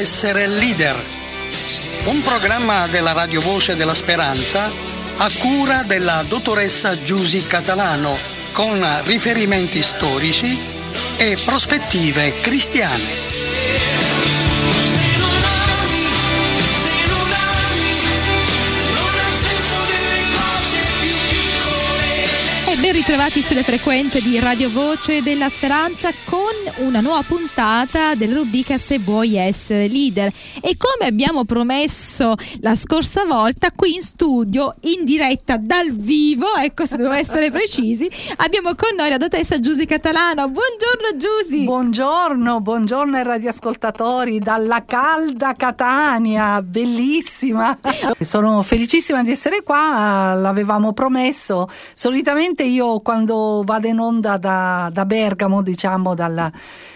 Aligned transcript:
Essere 0.00 0.46
leader. 0.46 0.96
Un 2.06 2.22
programma 2.22 2.86
della 2.86 3.12
Radio 3.12 3.42
Voce 3.42 3.76
della 3.76 3.92
Speranza 3.92 4.70
a 5.18 5.30
cura 5.38 5.82
della 5.82 6.24
dottoressa 6.26 7.02
Giusy 7.02 7.46
Catalano 7.46 8.16
con 8.52 8.82
riferimenti 9.04 9.82
storici 9.82 10.58
e 11.18 11.36
prospettive 11.44 12.32
cristiane. 12.40 13.29
Ben 22.80 22.92
ritrovati 22.92 23.42
sulle 23.42 23.62
frequenze 23.62 24.22
di 24.22 24.38
Radio 24.38 24.70
Voce 24.70 25.22
della 25.22 25.50
Speranza 25.50 26.10
con 26.24 26.40
una 26.86 27.00
nuova 27.00 27.22
puntata 27.22 28.14
della 28.14 28.36
rubrica 28.36 28.78
Se 28.78 28.98
vuoi 28.98 29.36
essere 29.36 29.86
leader. 29.86 30.32
E 30.62 30.76
come 30.78 31.06
abbiamo 31.06 31.44
promesso 31.44 32.34
la 32.60 32.74
scorsa 32.74 33.24
volta, 33.24 33.70
qui 33.72 33.96
in 33.96 34.00
studio, 34.00 34.76
in 34.82 35.04
diretta 35.04 35.58
dal 35.58 35.90
vivo, 35.90 36.54
ecco 36.54 36.86
se 36.86 36.96
devo 36.96 37.12
essere 37.12 37.50
precisi, 37.52 38.08
abbiamo 38.36 38.74
con 38.74 38.94
noi 38.96 39.10
la 39.10 39.18
dottoressa 39.18 39.58
Giusy 39.60 39.84
Catalano. 39.84 40.48
Buongiorno 40.48 41.16
Giusy! 41.18 41.64
Buongiorno, 41.64 42.60
buongiorno 42.62 43.16
ai 43.16 43.24
radioascoltatori 43.24 44.38
dalla 44.38 44.84
calda 44.86 45.54
Catania, 45.54 46.62
bellissima. 46.62 47.78
Sono 48.20 48.62
felicissima 48.62 49.22
di 49.22 49.32
essere 49.32 49.62
qua, 49.62 50.32
l'avevamo 50.34 50.94
promesso. 50.94 51.68
Solitamente 51.92 52.68
io 52.70 53.00
quando 53.00 53.62
vado 53.64 53.86
in 53.86 53.98
onda 53.98 54.36
da, 54.36 54.90
da 54.92 55.04
Bergamo, 55.04 55.62
diciamo 55.62 56.14
dalla, 56.14 56.50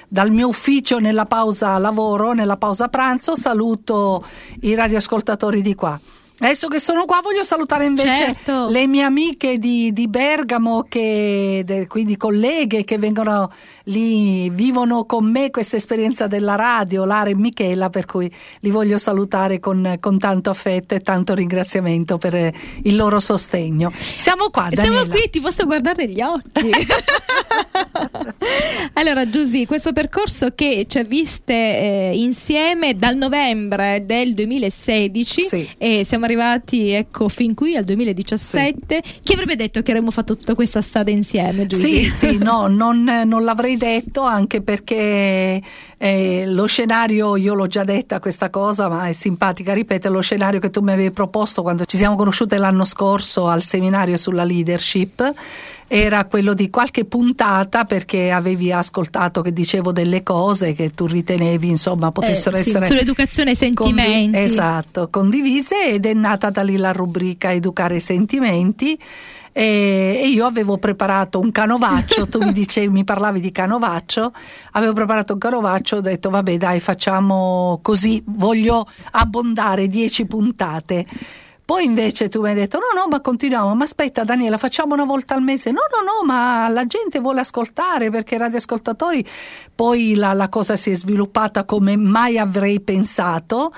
dal 0.08 0.31
mio 0.31 0.48
ufficio 0.48 0.98
nella 0.98 1.27
pausa 1.27 1.78
lavoro, 1.78 2.33
nella 2.33 2.56
pausa 2.56 2.89
pranzo, 2.89 3.36
saluto 3.36 4.25
i 4.61 4.75
radioascoltatori 4.75 5.62
di 5.62 5.75
qua. 5.75 6.00
Adesso 6.37 6.67
che 6.67 6.81
sono 6.81 7.05
qua 7.05 7.21
voglio 7.23 7.45
salutare 7.45 7.85
invece 7.85 8.15
certo. 8.15 8.67
le 8.69 8.89
mie 8.89 9.03
amiche 9.03 9.57
di, 9.59 9.93
di 9.93 10.09
Bergamo, 10.09 10.85
che, 10.89 11.63
de, 11.65 11.87
quindi 11.87 12.17
colleghe 12.17 12.83
che 12.83 12.99
vengono 12.99 13.53
lì, 13.85 14.51
vivono 14.51 15.05
con 15.05 15.31
me 15.31 15.51
questa 15.51 15.77
esperienza 15.77 16.27
della 16.27 16.57
radio, 16.57 17.05
Lara 17.05 17.31
e 17.31 17.37
Michela, 17.37 17.89
per 17.89 18.07
cui 18.07 18.29
li 18.61 18.71
voglio 18.71 18.99
salutare 18.99 19.61
con, 19.61 19.97
con 20.01 20.19
tanto 20.19 20.51
affetto 20.51 20.97
e 20.97 21.01
tanto 21.01 21.35
ringraziamento 21.35 22.19
per 22.19 22.53
il 22.83 22.97
loro 22.97 23.21
sostegno. 23.21 23.93
Siamo 24.17 24.51
qua, 24.51 24.71
Daniela. 24.71 24.97
Siamo 24.97 25.12
qui, 25.12 25.31
ti 25.31 25.41
posso 25.41 25.67
guardare 25.67 26.07
negli 26.07 26.21
occhi. 26.21 26.71
allora 28.95 29.31
Giusy, 29.31 29.67
questo 29.67 29.93
percorso 29.93 30.49
che 30.53 30.87
ci 30.89 30.99
ha 30.99 31.05
viste 31.05 31.55
eh, 31.55 32.11
insieme 32.15 32.97
dal 32.97 33.17
novembre 33.17 34.03
del 34.05 34.35
2016 34.35 35.41
sì. 35.41 35.71
e 35.79 36.05
siamo 36.05 36.23
arrivati 36.25 36.91
ecco 36.91 37.28
fin 37.28 37.55
qui 37.55 37.77
al 37.77 37.84
2017. 37.84 39.00
Sì. 39.05 39.14
Chi 39.22 39.33
avrebbe 39.33 39.56
detto 39.56 39.83
che 39.83 39.91
avremmo 39.91 40.11
fatto 40.11 40.36
tutta 40.36 40.55
questa 40.55 40.81
strada 40.81 41.11
insieme? 41.11 41.66
Giusy? 41.66 42.05
Sì, 42.05 42.11
sì, 42.11 42.39
no, 42.42 42.66
non, 42.66 43.05
non 43.05 43.44
l'avrei 43.44 43.77
detto 43.77 44.22
anche 44.22 44.62
perché 44.62 45.62
eh, 45.98 46.44
lo 46.47 46.66
scenario, 46.66 47.36
io 47.36 47.54
l'ho 47.54 47.66
già 47.66 47.84
detta 47.84 48.21
questa 48.21 48.50
cosa, 48.50 48.88
ma 48.88 49.06
è 49.06 49.12
simpatica, 49.12 49.72
ripetere, 49.72 50.12
lo 50.12 50.21
scenario 50.21 50.60
che 50.60 50.71
tu 50.71 50.81
mi 50.81 50.93
avevi 50.93 51.10
proposto 51.10 51.62
quando 51.62 51.84
ci 51.84 51.97
siamo 51.97 52.16
conosciute 52.16 52.56
l'anno 52.56 52.84
scorso 52.84 53.49
al 53.49 53.62
seminario 53.62 54.16
sulla 54.16 54.44
leadership 54.44 55.32
era 55.87 56.25
quello 56.25 56.55
di 56.55 56.71
qualche 56.71 57.05
puntata 57.05 57.84
perché 57.84 58.31
avevi 58.31 58.72
ascoltato 58.72 59.43
che 59.43 59.53
dicevo 59.53 59.93
delle 59.93 60.22
cose 60.22 60.72
che 60.72 60.91
tu 60.91 61.06
ritenevi 61.06 61.69
insomma 61.69 62.11
potessero 62.11 62.56
eh, 62.56 62.62
sì, 62.62 62.71
essere 62.71 62.87
sull'educazione 62.87 63.50
e 63.53 63.56
sentimenti 63.56 64.23
condi- 64.23 64.39
esatto 64.39 65.09
condivise 65.11 65.91
ed 65.91 66.06
è 66.06 66.15
nata 66.15 66.50
da 66.50 66.62
lì 66.62 66.77
la 66.77 66.93
rubrica 66.93 67.53
educare 67.53 67.97
i 67.97 68.00
sentimenti 68.00 68.99
e, 69.56 70.25
io 70.27 70.47
avevo 70.47 70.78
preparato 70.78 71.39
un 71.39 71.53
canovaccio, 71.53 72.27
tu 72.27 72.43
mi 72.43 72.50
dicevi, 72.53 72.89
mi 72.89 73.05
parlavi 73.05 73.39
di 73.39 73.53
canovaccio, 73.53 74.33
avevo 74.73 74.93
preparato 74.93 75.34
un 75.34 75.39
canovaccio, 75.39 75.99
ho 75.99 76.00
detto 76.00 76.28
vabbè 76.28 76.56
dai 76.56 76.81
facciamo 76.81 77.78
così, 77.81 78.21
voglio 78.27 78.84
abbondare 79.12 79.87
dieci 79.87 80.27
puntate. 80.27 81.06
Poi 81.64 81.84
invece 81.84 82.28
tu 82.28 82.42
mi 82.42 82.48
hai 82.50 82.54
detto: 82.54 82.78
no, 82.78 83.00
no, 83.00 83.08
ma 83.08 83.20
continuiamo. 83.20 83.75
Ma 83.75 83.84
aspetta, 83.84 84.22
Daniela, 84.22 84.58
facciamo 84.58 84.94
una 84.94 85.04
volta 85.04 85.34
al 85.34 85.42
mese. 85.42 85.70
No, 85.70 85.80
no, 85.91 86.02
no, 86.02 86.26
ma 86.26 86.69
la 86.69 86.86
gente 86.86 87.20
vuole 87.20 87.41
ascoltare 87.41 88.10
perché 88.10 88.34
i 88.34 88.38
radioascoltatori. 88.38 89.26
Poi 89.75 90.14
la, 90.14 90.32
la 90.34 90.48
cosa 90.48 90.76
si 90.76 90.91
è 90.91 90.94
sviluppata 90.94 91.64
come 91.64 91.97
mai 91.97 92.38
avrei 92.38 92.80
pensato 92.80 93.72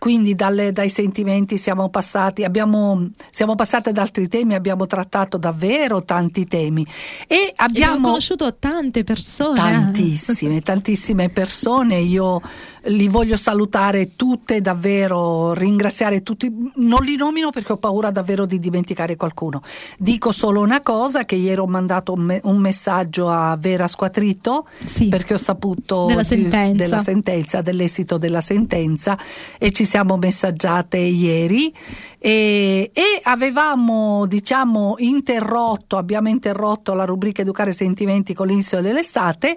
quindi 0.00 0.34
dalle, 0.34 0.72
dai 0.72 0.88
sentimenti 0.88 1.58
siamo 1.58 1.90
passati, 1.90 2.42
abbiamo, 2.42 3.10
siamo 3.28 3.54
passati 3.54 3.90
ad 3.90 3.98
altri 3.98 4.28
temi, 4.28 4.54
abbiamo 4.54 4.86
trattato 4.86 5.36
davvero 5.36 6.02
tanti 6.02 6.46
temi 6.46 6.86
e 7.28 7.52
abbiamo, 7.56 7.92
abbiamo 7.92 8.06
conosciuto 8.08 8.56
tante 8.56 9.04
persone. 9.04 9.58
Tantissime, 9.58 10.62
tantissime 10.62 11.28
persone. 11.28 11.98
Io 11.98 12.40
li 12.84 13.08
voglio 13.08 13.36
salutare 13.36 14.16
tutte, 14.16 14.60
davvero, 14.60 15.52
ringraziare 15.52 16.22
tutti. 16.22 16.50
Non 16.76 17.02
li 17.04 17.16
nomino 17.16 17.50
perché 17.50 17.72
ho 17.72 17.76
paura 17.76 18.10
davvero 18.10 18.46
di 18.46 18.58
dimenticare 18.58 19.16
qualcuno. 19.16 19.62
Dico 19.98 20.32
solo 20.32 20.60
una 20.60 20.80
cosa: 20.80 21.24
che 21.24 21.34
ieri 21.34 21.60
ho 21.60 21.66
mandato 21.66 22.12
un, 22.12 22.20
me- 22.20 22.40
un 22.44 22.58
messaggio 22.58 23.28
a 23.28 23.56
Vera 23.58 23.86
Squatrito 23.86 24.66
sì, 24.84 25.08
perché 25.08 25.34
ho 25.34 25.38
saputo 25.38 26.06
della 26.06 26.24
sentenza. 26.24 26.82
della 26.82 26.98
sentenza, 26.98 27.60
dell'esito 27.60 28.18
della 28.18 28.40
sentenza 28.40 29.18
e 29.58 29.70
ci 29.70 29.84
siamo 29.84 30.16
messaggiate 30.16 30.98
ieri 30.98 31.74
e, 32.18 32.90
e 32.92 33.02
avevamo 33.22 34.26
diciamo 34.26 34.94
interrotto, 34.98 35.96
abbiamo 35.96 36.28
interrotto 36.28 36.92
la 36.94 37.04
rubrica 37.04 37.42
Educare 37.42 37.72
Sentimenti 37.72 38.34
con 38.34 38.46
l'inizio 38.46 38.80
dell'estate 38.80 39.56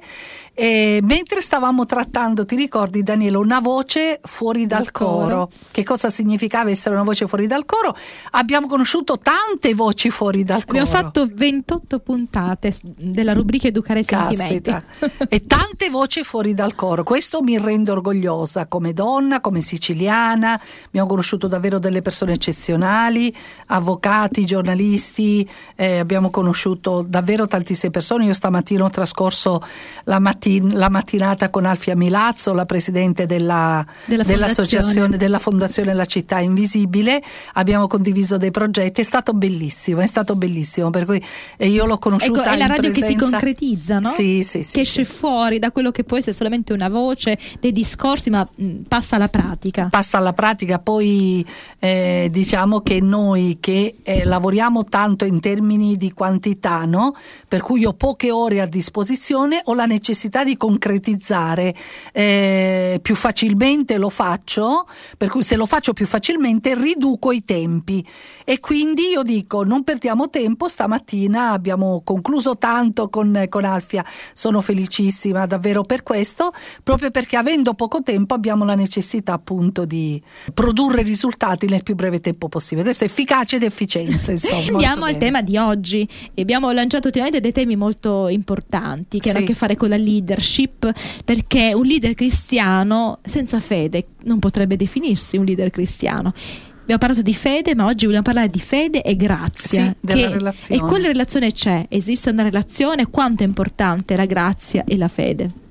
mentre 0.55 1.41
stavamo 1.41 1.85
trattando, 1.85 2.45
ti 2.45 2.55
ricordi 2.55 3.01
Daniele, 3.13 3.37
una 3.37 3.59
voce 3.59 4.19
fuori 4.23 4.65
dal, 4.65 4.83
dal 4.83 4.91
coro. 4.91 5.11
coro. 5.11 5.49
Che 5.71 5.83
cosa 5.83 6.09
significava 6.09 6.69
essere 6.69 6.95
una 6.95 7.03
voce 7.03 7.27
fuori 7.27 7.47
dal 7.47 7.65
coro? 7.65 7.95
Abbiamo 8.31 8.67
conosciuto 8.67 9.17
tante 9.17 9.73
voci 9.73 10.09
fuori 10.09 10.43
dal 10.43 10.65
coro. 10.65 10.79
Abbiamo 10.79 11.01
fatto 11.01 11.27
28 11.31 11.99
puntate 11.99 12.73
della 12.81 13.33
rubrica 13.33 13.67
Educare 13.67 14.03
Sentimenti. 14.03 14.71
e 15.29 15.45
tante 15.45 15.89
voci 15.89 16.23
fuori 16.23 16.53
dal 16.53 16.75
coro. 16.75 17.03
Questo 17.03 17.41
mi 17.41 17.57
rende 17.57 17.91
orgogliosa 17.91 18.65
come 18.65 18.93
donna, 18.93 19.41
come 19.41 19.61
siciliana. 19.61 20.59
Abbiamo 20.87 21.07
conosciuto 21.07 21.47
davvero 21.47 21.79
delle 21.79 22.01
persone 22.01 22.33
eccezionali, 22.33 23.33
avvocati, 23.67 24.45
giornalisti. 24.45 25.47
Eh, 25.75 25.99
abbiamo 25.99 26.29
conosciuto 26.29 27.05
davvero 27.07 27.47
tantissime 27.47 27.91
persone. 27.91 28.25
Io 28.25 28.33
stamattina 28.33 28.83
ho 28.83 28.89
trascorso 28.89 29.61
la 30.05 30.19
mattin- 30.19 30.75
la 30.75 30.89
mattinata 30.89 31.49
con 31.49 31.65
Alfia 31.65 31.95
Milazzo, 31.95 32.53
la 32.53 32.65
presidente 32.65 33.02
della, 33.11 33.85
della 34.05 34.23
dell'associazione 34.23 35.17
della 35.17 35.39
Fondazione 35.39 35.93
La 35.93 36.05
Città 36.05 36.39
Invisibile. 36.39 37.21
Abbiamo 37.53 37.87
condiviso 37.87 38.37
dei 38.37 38.51
progetti, 38.51 39.01
è 39.01 39.03
stato 39.03 39.33
bellissimo, 39.33 40.01
è 40.01 40.07
stato 40.07 40.35
bellissimo. 40.35 40.89
Per 40.89 41.05
cui 41.05 41.23
io 41.59 41.85
l'ho 41.85 41.97
conosciuta. 41.97 42.41
Ecco, 42.41 42.49
è 42.51 42.57
la 42.57 42.67
radio 42.67 42.91
presenza... 42.91 43.07
che 43.07 43.11
si 43.11 43.19
concretizza, 43.19 43.99
no? 43.99 44.09
Sì, 44.09 44.43
sì, 44.43 44.63
sì. 44.63 44.73
Che 44.73 44.81
esce 44.81 45.03
fuori 45.05 45.59
da 45.59 45.71
quello 45.71 45.91
che 45.91 46.03
può 46.03 46.17
essere 46.17 46.33
solamente 46.33 46.73
una 46.73 46.89
voce, 46.89 47.37
dei 47.59 47.71
discorsi, 47.71 48.29
ma 48.29 48.47
mh, 48.53 48.81
passa 48.87 49.17
alla 49.17 49.27
pratica. 49.27 49.87
Passa 49.89 50.17
alla 50.17 50.33
pratica, 50.33 50.79
poi 50.79 51.45
eh, 51.79 52.29
diciamo 52.31 52.81
che 52.81 53.01
noi 53.01 53.57
che 53.59 53.97
eh, 54.03 54.23
lavoriamo 54.23 54.83
tanto 54.85 55.25
in 55.25 55.39
termini 55.39 55.95
di 55.97 56.11
quantità, 56.13 56.85
no? 56.85 57.13
Per 57.47 57.61
cui 57.61 57.85
ho 57.85 57.93
poche 57.93 58.31
ore 58.31 58.61
a 58.61 58.65
disposizione, 58.65 59.61
ho 59.63 59.73
la 59.73 59.85
necessità 59.85 60.43
di 60.43 60.55
concretizzare 60.55 61.73
eh, 62.11 62.92
più 62.99 63.15
facilmente 63.15 63.97
lo 63.97 64.09
faccio, 64.09 64.87
per 65.17 65.29
cui 65.29 65.43
se 65.43 65.55
lo 65.55 65.65
faccio 65.65 65.93
più 65.93 66.05
facilmente 66.07 66.75
riduco 66.75 67.31
i 67.31 67.43
tempi 67.43 68.05
e 68.43 68.59
quindi 68.59 69.09
io 69.11 69.23
dico 69.23 69.63
non 69.63 69.83
perdiamo 69.83 70.29
tempo, 70.29 70.67
stamattina 70.67 71.51
abbiamo 71.51 72.01
concluso 72.03 72.57
tanto 72.57 73.09
con, 73.09 73.45
con 73.49 73.65
Alfia, 73.65 74.03
sono 74.33 74.61
felicissima 74.61 75.45
davvero 75.45 75.83
per 75.83 76.03
questo, 76.03 76.51
proprio 76.81 77.11
perché 77.11 77.37
avendo 77.37 77.73
poco 77.73 78.01
tempo 78.01 78.33
abbiamo 78.33 78.65
la 78.65 78.75
necessità 78.75 79.33
appunto 79.33 79.85
di 79.85 80.21
produrre 80.53 81.03
risultati 81.03 81.67
nel 81.67 81.83
più 81.83 81.95
breve 81.95 82.19
tempo 82.19 82.49
possibile. 82.49 82.83
Questo 82.85 83.03
è 83.03 83.07
efficacia 83.07 83.55
ed 83.55 83.63
efficienza. 83.63 84.31
Insomma, 84.31 84.71
Andiamo 84.73 85.05
al 85.05 85.17
tema 85.17 85.41
di 85.41 85.57
oggi. 85.57 86.07
Abbiamo 86.35 86.71
lanciato 86.71 87.07
ultimamente 87.07 87.39
dei 87.39 87.51
temi 87.51 87.75
molto 87.75 88.27
importanti 88.27 89.19
che 89.19 89.29
sì. 89.29 89.35
hanno 89.35 89.45
a 89.45 89.47
che 89.47 89.53
fare 89.53 89.75
con 89.75 89.89
la 89.89 89.97
lead 89.97 90.23
leadership 90.23 90.91
perché 91.23 91.73
un 91.73 91.85
leader 91.85 92.13
cristiano 92.13 92.82
senza 93.23 93.59
fede 93.59 94.07
non 94.23 94.39
potrebbe 94.39 94.75
definirsi 94.75 95.37
un 95.37 95.45
leader 95.45 95.69
cristiano. 95.69 96.33
Abbiamo 96.81 96.99
parlato 96.99 97.21
di 97.21 97.33
fede, 97.33 97.75
ma 97.75 97.85
oggi 97.85 98.05
vogliamo 98.05 98.23
parlare 98.23 98.49
di 98.49 98.59
fede 98.59 99.01
e 99.01 99.15
grazia. 99.15 99.85
Sì, 99.85 99.95
della 100.01 100.27
che, 100.27 100.33
relazione. 100.33 100.81
E 100.81 100.85
quale 100.85 101.07
relazione 101.07 101.51
c'è? 101.51 101.85
Esiste 101.87 102.29
una 102.29 102.43
relazione? 102.43 103.07
Quanto 103.07 103.43
è 103.43 103.45
importante 103.45 104.17
la 104.17 104.25
grazia 104.25 104.83
e 104.85 104.97
la 104.97 105.07
fede? 105.07 105.61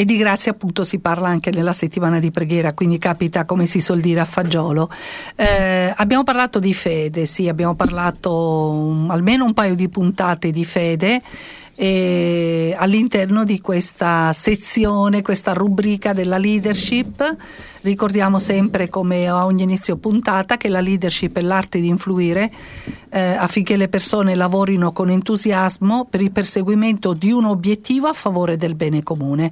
e 0.00 0.04
di 0.06 0.16
grazia 0.16 0.52
appunto 0.52 0.82
si 0.82 0.98
parla 0.98 1.28
anche 1.28 1.50
nella 1.50 1.74
settimana 1.74 2.18
di 2.20 2.30
preghiera, 2.30 2.72
quindi 2.72 2.96
capita 2.96 3.44
come 3.44 3.66
si 3.66 3.80
suol 3.80 4.00
dire 4.00 4.20
a 4.20 4.24
fagiolo. 4.24 4.88
Eh, 5.36 5.92
abbiamo 5.94 6.24
parlato 6.24 6.58
di 6.58 6.72
fede, 6.72 7.26
sì, 7.26 7.48
abbiamo 7.48 7.74
parlato 7.74 8.32
um, 8.70 9.10
almeno 9.10 9.44
un 9.44 9.52
paio 9.52 9.74
di 9.74 9.90
puntate 9.90 10.52
di 10.52 10.64
fede 10.64 11.20
eh, 11.74 12.74
all'interno 12.78 13.44
di 13.44 13.60
questa 13.60 14.32
sezione, 14.32 15.22
questa 15.22 15.52
rubrica 15.52 16.12
della 16.12 16.38
leadership. 16.38 17.36
Ricordiamo 17.82 18.38
sempre 18.38 18.88
come 18.88 19.26
a 19.26 19.46
ogni 19.46 19.62
inizio 19.62 19.96
puntata 19.96 20.56
che 20.56 20.68
la 20.68 20.80
leadership 20.80 21.38
è 21.38 21.40
l'arte 21.40 21.80
di 21.80 21.88
influire 21.88 22.50
eh, 23.10 23.20
affinché 23.20 23.76
le 23.76 23.88
persone 23.88 24.34
lavorino 24.34 24.92
con 24.92 25.10
entusiasmo 25.10 26.06
per 26.08 26.20
il 26.20 26.30
perseguimento 26.30 27.12
di 27.12 27.32
un 27.32 27.44
obiettivo 27.46 28.08
a 28.08 28.12
favore 28.12 28.56
del 28.56 28.74
bene 28.74 29.02
comune. 29.02 29.50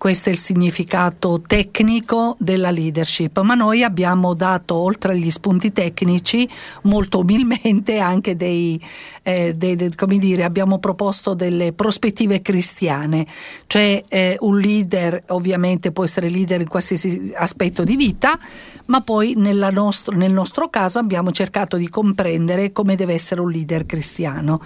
Questo 0.00 0.30
è 0.30 0.32
il 0.32 0.38
significato 0.38 1.42
tecnico 1.46 2.34
della 2.38 2.70
leadership, 2.70 3.38
ma 3.42 3.52
noi 3.52 3.84
abbiamo 3.84 4.32
dato, 4.32 4.74
oltre 4.74 5.12
agli 5.12 5.28
spunti 5.28 5.72
tecnici, 5.72 6.48
molto 6.84 7.18
umilmente 7.18 7.98
anche 7.98 8.34
dei, 8.34 8.82
eh, 9.22 9.52
dei, 9.54 9.76
dei 9.76 9.94
come 9.94 10.16
dire, 10.16 10.44
abbiamo 10.44 10.78
proposto 10.78 11.34
delle 11.34 11.74
prospettive 11.74 12.40
cristiane, 12.40 13.26
cioè 13.66 14.02
eh, 14.08 14.38
un 14.40 14.58
leader 14.58 15.22
ovviamente 15.28 15.92
può 15.92 16.04
essere 16.04 16.30
leader 16.30 16.62
in 16.62 16.68
qualsiasi 16.68 17.34
aspetto 17.36 17.84
di 17.84 17.94
vita, 17.94 18.38
ma 18.86 19.02
poi 19.02 19.34
nostro, 19.36 20.16
nel 20.16 20.32
nostro 20.32 20.70
caso 20.70 20.98
abbiamo 20.98 21.30
cercato 21.30 21.76
di 21.76 21.90
comprendere 21.90 22.72
come 22.72 22.96
deve 22.96 23.12
essere 23.12 23.42
un 23.42 23.50
leader 23.50 23.84
cristiano. 23.84 24.62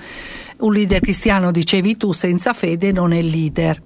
Un 0.58 0.72
leader 0.72 1.00
cristiano, 1.00 1.50
dicevi 1.50 1.96
tu, 1.96 2.12
senza 2.12 2.52
fede 2.52 2.92
non 2.92 3.12
è 3.12 3.20
leader 3.20 3.82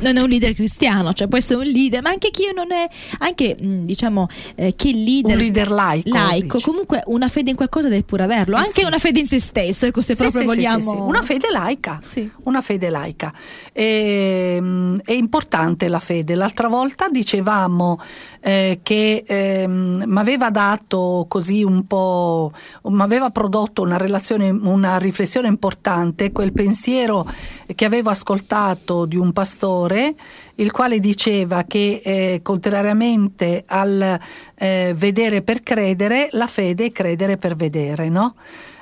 non 0.00 0.16
è 0.16 0.20
un 0.20 0.28
leader 0.28 0.54
cristiano, 0.54 1.12
cioè 1.12 1.28
può 1.28 1.38
essere 1.38 1.58
un 1.60 1.66
leader, 1.66 2.02
ma 2.02 2.10
anche 2.10 2.30
chi 2.30 2.44
non 2.54 2.72
è, 2.72 2.88
anche 3.18 3.56
diciamo 3.58 4.26
eh, 4.54 4.74
chi 4.74 5.04
leader, 5.04 5.36
un 5.36 5.38
leader 5.38 5.70
laico, 5.70 6.10
laico 6.10 6.58
comunque 6.60 7.02
una 7.06 7.28
fede 7.28 7.50
in 7.50 7.56
qualcosa 7.56 7.88
deve 7.88 8.02
pure 8.02 8.22
averlo, 8.22 8.56
eh 8.56 8.60
anche 8.60 8.80
sì. 8.80 8.84
una 8.84 8.98
fede 8.98 9.20
in 9.20 9.26
se 9.26 9.38
stesso, 9.38 9.86
ecco 9.86 10.02
se 10.02 10.14
sì, 10.14 10.22
proprio 10.22 10.40
sì, 10.40 10.46
vogliamo. 10.46 11.04
Una 11.06 11.22
fede 11.22 11.50
laica, 11.50 12.00
una 12.44 12.60
fede 12.60 12.90
laica. 12.90 13.32
E, 13.72 14.54
ehm, 14.56 15.00
è 15.04 15.12
importante 15.12 15.88
la 15.88 15.98
fede. 15.98 16.34
L'altra 16.34 16.68
volta 16.68 17.08
dicevamo 17.08 18.00
eh, 18.46 18.78
che 18.80 19.24
eh, 19.26 19.66
mi 19.66 20.18
aveva 20.18 20.50
dato 20.50 21.24
così 21.26 21.64
un 21.64 21.84
po', 21.84 22.52
mi 22.84 23.02
aveva 23.02 23.30
prodotto 23.30 23.82
una 23.82 23.98
una 23.98 24.98
riflessione 24.98 25.48
importante, 25.48 26.30
quel 26.30 26.52
pensiero 26.52 27.28
che 27.74 27.84
avevo 27.84 28.10
ascoltato 28.10 29.04
di 29.04 29.16
un 29.16 29.32
pastore 29.32 30.14
il 30.56 30.70
quale 30.70 31.00
diceva 31.00 31.64
che 31.64 32.00
eh, 32.04 32.40
contrariamente 32.40 33.64
al 33.66 34.16
eh, 34.54 34.94
vedere 34.96 35.42
per 35.42 35.64
credere, 35.64 36.28
la 36.30 36.46
fede 36.46 36.84
è 36.84 36.92
credere 36.92 37.38
per 37.38 37.56
vedere, 37.56 38.08
no? 38.08 38.36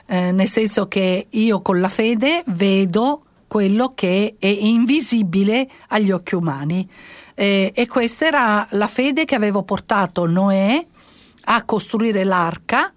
eh, 0.09 0.31
nel 0.31 0.47
senso 0.47 0.89
che 0.89 1.27
io 1.31 1.63
con 1.63 1.81
la 1.81 1.89
fede 1.89 2.43
vedo 2.49 3.23
quello 3.49 3.93
che 3.95 4.35
è 4.39 4.47
invisibile 4.47 5.67
agli 5.89 6.11
occhi 6.11 6.35
umani. 6.35 6.87
Eh, 7.35 7.73
e 7.75 7.87
questa 7.87 8.27
era 8.27 8.67
la 8.71 8.87
fede 8.87 9.25
che 9.25 9.35
avevo 9.35 9.63
portato 9.63 10.27
Noè 10.27 10.87
a 11.47 11.65
costruire 11.65 12.25
l'arca 12.25 12.93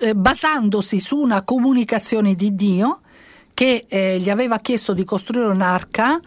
eh, 0.00 0.14
basandosi 0.14 1.00
su 1.00 1.16
una 1.16 1.42
comunicazione 1.42 2.34
di 2.34 2.54
Dio 2.54 3.00
che 3.54 3.86
eh, 3.88 4.18
gli 4.18 4.30
aveva 4.30 4.58
chiesto 4.58 4.92
di 4.92 5.04
costruire 5.04 5.48
un'arca 5.48 6.20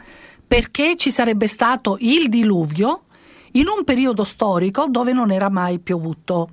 perché 0.47 0.95
ci 0.95 1.11
sarebbe 1.11 1.47
stato 1.47 1.97
il 1.99 2.29
diluvio 2.29 3.03
in 3.51 3.67
un 3.67 3.83
periodo 3.83 4.23
storico 4.23 4.87
dove 4.87 5.13
non 5.13 5.31
era 5.31 5.49
mai 5.49 5.79
piovuto. 5.79 6.49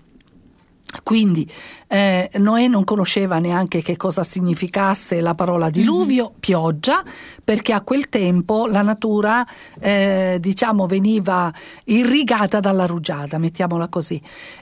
Quindi 1.02 1.50
eh, 1.88 2.30
Noè 2.34 2.68
non 2.68 2.84
conosceva 2.84 3.38
neanche 3.38 3.82
che 3.82 3.96
cosa 3.96 4.22
significasse 4.22 5.20
la 5.20 5.34
parola 5.34 5.70
diluvio, 5.70 6.24
mm-hmm. 6.24 6.38
pioggia, 6.40 7.02
perché 7.42 7.72
a 7.72 7.80
quel 7.80 8.08
tempo 8.08 8.66
la 8.66 8.82
natura 8.82 9.46
eh, 9.80 10.38
diciamo 10.40 10.86
veniva 10.86 11.52
irrigata 11.84 12.60
dalla 12.60 12.86
rugiada, 12.86 13.38
mettiamola 13.38 13.88
così. 13.88 14.20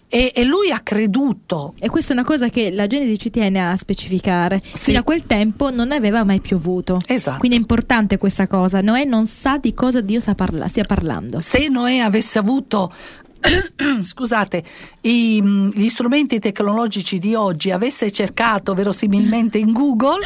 E, 0.08 0.32
e, 0.34 0.44
lui 0.44 0.70
ha 0.70 0.80
creduto. 0.80 1.74
E 1.78 1.88
questa 1.88 2.12
è 2.12 2.16
una 2.16 2.24
cosa 2.24 2.50
che 2.50 2.70
la 2.70 2.86
Genesi 2.86 3.18
ci 3.18 3.30
tiene 3.30 3.66
a 3.66 3.74
specificare. 3.76 4.60
Sì. 4.72 4.84
Fino 4.84 4.98
a 4.98 5.02
quel 5.04 5.24
tempo 5.24 5.70
non 5.70 5.90
aveva 5.90 6.22
mai 6.22 6.40
piovuto. 6.40 6.98
Esatto. 7.06 7.38
Quindi 7.38 7.56
è 7.56 7.60
importante 7.60 8.18
questa 8.18 8.46
cosa. 8.46 8.82
Noè 8.82 9.04
non 9.04 9.26
sa 9.26 9.56
di 9.56 9.72
cosa 9.72 10.02
Dio 10.02 10.20
parla, 10.36 10.68
stia 10.68 10.84
parlando. 10.84 11.40
Se 11.40 11.68
Noè 11.68 11.98
avesse 11.98 12.38
avuto 12.38 12.92
scusate, 14.02 14.64
i, 15.02 15.42
gli 15.42 15.88
strumenti 15.88 16.38
tecnologici 16.38 17.18
di 17.18 17.34
oggi 17.34 17.70
avesse 17.70 18.10
cercato 18.10 18.74
verosimilmente 18.74 19.58
in 19.58 19.72
Google, 19.72 20.24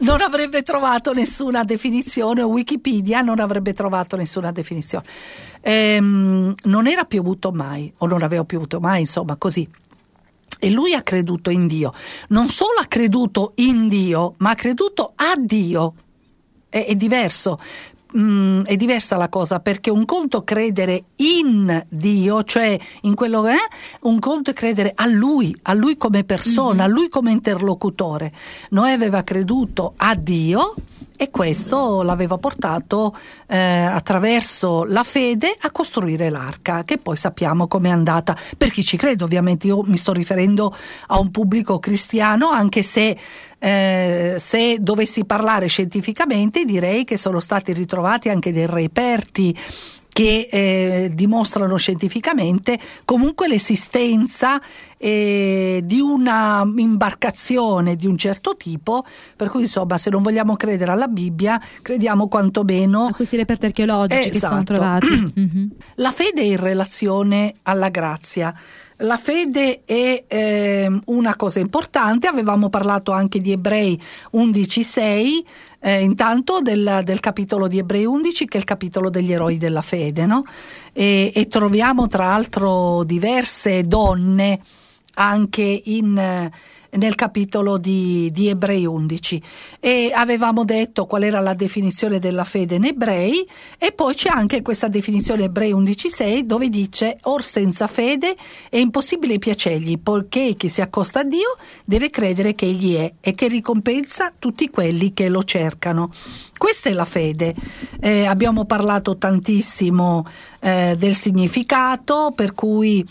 non 0.00 0.20
avrebbe 0.20 0.62
trovato 0.62 1.12
nessuna 1.12 1.64
definizione, 1.64 2.42
o 2.42 2.48
Wikipedia 2.48 3.22
non 3.22 3.40
avrebbe 3.40 3.72
trovato 3.72 4.16
nessuna 4.16 4.52
definizione. 4.52 5.04
Ehm, 5.62 6.52
non 6.64 6.86
era 6.86 7.04
piovuto 7.04 7.50
mai, 7.52 7.92
o 7.98 8.06
non 8.06 8.22
aveva 8.22 8.44
piovuto 8.44 8.80
mai, 8.80 9.00
insomma, 9.00 9.36
così. 9.36 9.66
E 10.58 10.70
lui 10.70 10.94
ha 10.94 11.02
creduto 11.02 11.50
in 11.50 11.66
Dio. 11.66 11.92
Non 12.28 12.48
solo 12.48 12.78
ha 12.80 12.86
creduto 12.86 13.52
in 13.56 13.88
Dio, 13.88 14.34
ma 14.38 14.50
ha 14.50 14.54
creduto 14.54 15.12
a 15.14 15.34
Dio. 15.36 15.94
È, 16.68 16.86
è 16.86 16.94
diverso 16.94 17.58
mh, 18.14 18.20
mm, 18.20 18.62
è 18.64 18.76
diversa 18.76 19.16
la 19.16 19.28
cosa 19.28 19.60
perché 19.60 19.90
un 19.90 20.04
conto 20.04 20.44
credere 20.44 21.04
in 21.16 21.84
Dio, 21.88 22.42
cioè 22.42 22.78
in 23.02 23.14
quello 23.14 23.42
che 23.42 23.52
è, 23.52 23.68
un 24.02 24.18
conto 24.18 24.50
è 24.50 24.52
credere 24.52 24.92
a 24.94 25.06
Lui, 25.06 25.54
a 25.62 25.74
Lui 25.74 25.96
come 25.96 26.24
persona, 26.24 26.84
mm-hmm. 26.84 26.92
a 26.92 26.94
Lui 26.94 27.08
come 27.08 27.30
interlocutore. 27.30 28.32
Noi 28.70 28.92
aveva 28.92 29.22
creduto 29.22 29.94
a 29.96 30.14
Dio 30.14 30.74
e 31.16 31.30
questo 31.30 32.02
l'aveva 32.02 32.38
portato 32.38 33.14
eh, 33.46 33.56
attraverso 33.56 34.84
la 34.84 35.02
fede 35.02 35.56
a 35.60 35.70
costruire 35.70 36.30
l'arca, 36.30 36.84
che 36.84 36.98
poi 36.98 37.16
sappiamo 37.16 37.66
com'è 37.66 37.90
andata. 37.90 38.36
Per 38.56 38.70
chi 38.70 38.84
ci 38.84 38.96
crede, 38.96 39.24
ovviamente, 39.24 39.68
io 39.68 39.82
mi 39.82 39.96
sto 39.96 40.12
riferendo 40.12 40.74
a 41.08 41.18
un 41.18 41.30
pubblico 41.30 41.78
cristiano, 41.78 42.48
anche 42.48 42.82
se 42.82 43.16
eh, 43.64 44.34
se 44.36 44.76
dovessi 44.78 45.24
parlare 45.24 45.68
scientificamente 45.68 46.66
direi 46.66 47.04
che 47.04 47.16
sono 47.16 47.40
stati 47.40 47.72
ritrovati 47.72 48.28
anche 48.28 48.52
dei 48.52 48.66
reperti 48.66 49.56
che 50.14 50.46
eh, 50.48 51.10
dimostrano 51.12 51.76
scientificamente 51.76 52.78
comunque 53.04 53.48
l'esistenza 53.48 54.62
eh, 54.96 55.80
di 55.82 55.98
una 55.98 56.64
imbarcazione 56.76 57.96
di 57.96 58.06
un 58.06 58.16
certo 58.16 58.54
tipo, 58.56 59.04
per 59.34 59.48
cui 59.48 59.62
insomma 59.62 59.98
se 59.98 60.10
non 60.10 60.22
vogliamo 60.22 60.54
credere 60.54 60.92
alla 60.92 61.08
Bibbia, 61.08 61.60
crediamo 61.82 62.28
quantomeno 62.28 63.06
a 63.06 63.12
questi 63.12 63.34
reperti 63.34 63.66
archeologici 63.66 64.28
esatto. 64.28 64.32
che 64.32 64.38
sono 64.38 64.60
esatto. 64.60 64.74
trovati. 64.74 65.32
mm-hmm. 65.40 65.68
La 65.96 66.12
fede 66.12 66.42
è 66.42 66.44
in 66.44 66.60
relazione 66.60 67.56
alla 67.62 67.88
grazia. 67.88 68.54
La 68.98 69.16
fede 69.16 69.82
è 69.84 70.24
eh, 70.28 71.00
una 71.06 71.34
cosa 71.34 71.58
importante, 71.58 72.28
avevamo 72.28 72.68
parlato 72.68 73.10
anche 73.10 73.40
di 73.40 73.50
Ebrei 73.50 74.00
11.6, 74.34 75.44
eh, 75.84 76.00
intanto 76.00 76.60
del, 76.62 77.02
del, 77.04 77.20
capitolo 77.20 77.68
di 77.68 77.76
Ebrei 77.76 78.06
11 78.06 78.46
che 78.46 78.56
è 78.56 78.60
il 78.60 78.64
capitolo 78.64 79.10
degli 79.10 79.32
eroi 79.32 79.58
della 79.58 79.82
fede, 79.82 80.24
no? 80.24 80.44
e, 80.94 81.30
e 81.34 81.46
troviamo 81.46 82.08
tra 82.08 82.24
l'altro 82.24 83.04
diverse 83.04 83.86
donne 83.86 84.60
anche 85.16 85.82
in 85.84 86.50
nel 86.96 87.14
capitolo 87.14 87.76
di, 87.78 88.30
di, 88.32 88.48
Ebrei 88.48 88.84
11 88.84 89.42
e 89.80 90.10
avevamo 90.14 90.64
detto 90.64 91.06
qual 91.06 91.22
era 91.22 91.40
la 91.40 91.54
definizione 91.54 92.18
della 92.18 92.44
fede 92.44 92.76
in 92.76 92.84
ebrei 92.84 93.46
e 93.78 93.92
poi 93.92 94.14
c'è 94.14 94.28
anche 94.28 94.62
questa 94.62 94.88
definizione 94.88 95.44
Ebrei 95.44 95.72
11.6 95.72 96.40
dove 96.40 96.68
dice 96.68 97.16
or 97.22 97.42
senza 97.42 97.86
fede 97.86 98.36
è 98.68 98.78
impossibile 98.78 99.38
piacergli 99.38 99.98
poiché 99.98 100.54
chi 100.56 100.68
si 100.68 100.80
accosta 100.80 101.20
a 101.20 101.24
Dio 101.24 101.56
deve 101.84 102.10
credere 102.10 102.54
che 102.54 102.66
egli 102.66 102.94
è 102.96 103.12
e 103.20 103.34
che 103.34 103.48
ricompensa 103.48 104.32
tutti 104.38 104.70
quelli 104.70 105.12
che 105.12 105.28
lo 105.28 105.42
cercano. 105.42 106.10
Questa 106.56 106.88
è 106.88 106.92
la 106.92 107.04
fede. 107.04 107.54
Eh, 108.00 108.26
abbiamo 108.26 108.64
parlato 108.64 109.16
tantissimo 109.16 110.24
eh, 110.60 110.94
del 110.96 111.14
significato 111.14 112.32
per 112.34 112.54
cui 112.54 113.06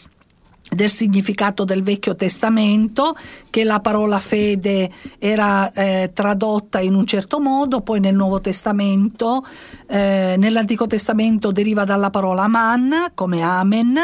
del 0.76 0.90
significato 0.90 1.64
del 1.64 1.84
Vecchio 1.84 2.16
Testamento, 2.16 3.16
che 3.50 3.64
la 3.64 3.80
parola 3.80 4.20
fede 4.20 4.92
era 5.20 5.72
eh, 5.72 6.12
tradotta 6.14 6.80
in 6.80 6.96
un 6.96 7.06
certo 7.06 7.40
modo, 7.40 7.82
poi 7.82 8.00
nel 8.00 8.16
Nuovo 8.16 8.42
Testamento, 8.42 9.46
eh, 9.88 10.36
nell'Antico 10.38 10.88
Testamento 10.88 11.52
deriva 11.52 11.84
dalla 11.84 12.10
parola 12.10 12.48
man, 12.48 13.12
come 13.14 13.42
amen, 13.42 13.98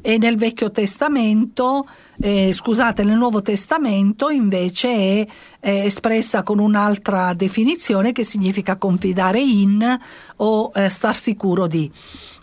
e 0.00 0.18
nel 0.18 0.36
Vecchio 0.36 0.70
Testamento, 0.70 1.86
eh, 2.20 2.52
scusate, 2.52 3.02
nel 3.02 3.16
Nuovo 3.16 3.42
Testamento 3.42 4.28
invece 4.28 4.88
è, 4.88 5.26
è 5.60 5.70
espressa 5.84 6.42
con 6.42 6.58
un'altra 6.58 7.32
definizione 7.34 8.12
che 8.12 8.24
significa 8.24 8.76
confidare 8.76 9.40
in 9.40 9.98
o 10.36 10.70
eh, 10.74 10.88
star 10.88 11.14
sicuro 11.14 11.66
di. 11.66 11.90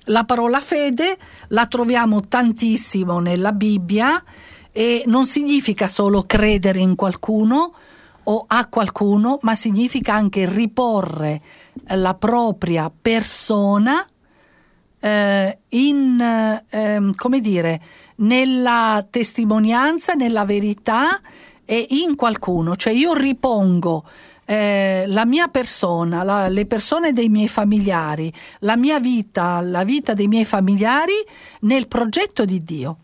La 0.10 0.24
parola 0.24 0.60
fede 0.60 1.18
la 1.50 1.68
troviamo 1.68 2.22
tantissimo 2.22 3.20
nella 3.20 3.51
Bibbia 3.51 4.24
e 4.72 5.04
non 5.06 5.28
significa 5.28 5.86
solo 5.86 6.24
credere 6.24 6.80
in 6.80 6.96
qualcuno 6.96 7.74
o 8.24 8.46
a 8.48 8.68
qualcuno, 8.68 9.38
ma 9.44 9.54
significa 9.54 10.16
anche 10.16 10.50
riporre 10.50 11.42
la 11.89 12.16
propria 12.16 12.92
persona 12.92 14.04
eh, 15.00 15.60
in, 15.70 16.62
eh, 16.70 17.12
come 17.16 17.39
dire, 17.39 17.82
nella 18.18 19.06
testimonianza, 19.08 20.13
nella 20.13 20.44
verità 20.44 21.22
e 21.66 21.86
in 21.89 22.16
qualcuno, 22.16 22.75
cioè 22.75 22.94
io 22.94 23.13
ripongo 23.13 24.04
eh, 24.50 25.03
la 25.06 25.27
mia 25.27 25.48
persona, 25.48 26.24
la, 26.24 26.48
le 26.48 26.65
persone 26.65 27.13
dei 27.13 27.29
miei 27.29 27.48
familiari, 27.48 28.34
la 28.62 28.77
mia 28.77 29.00
vita, 29.00 29.62
la 29.62 29.84
vita 29.84 30.15
dei 30.15 30.27
miei 30.27 30.44
familiari 30.44 31.13
nel 31.62 31.88
progetto 31.88 32.46
di 32.46 32.63
Dio. 32.63 32.98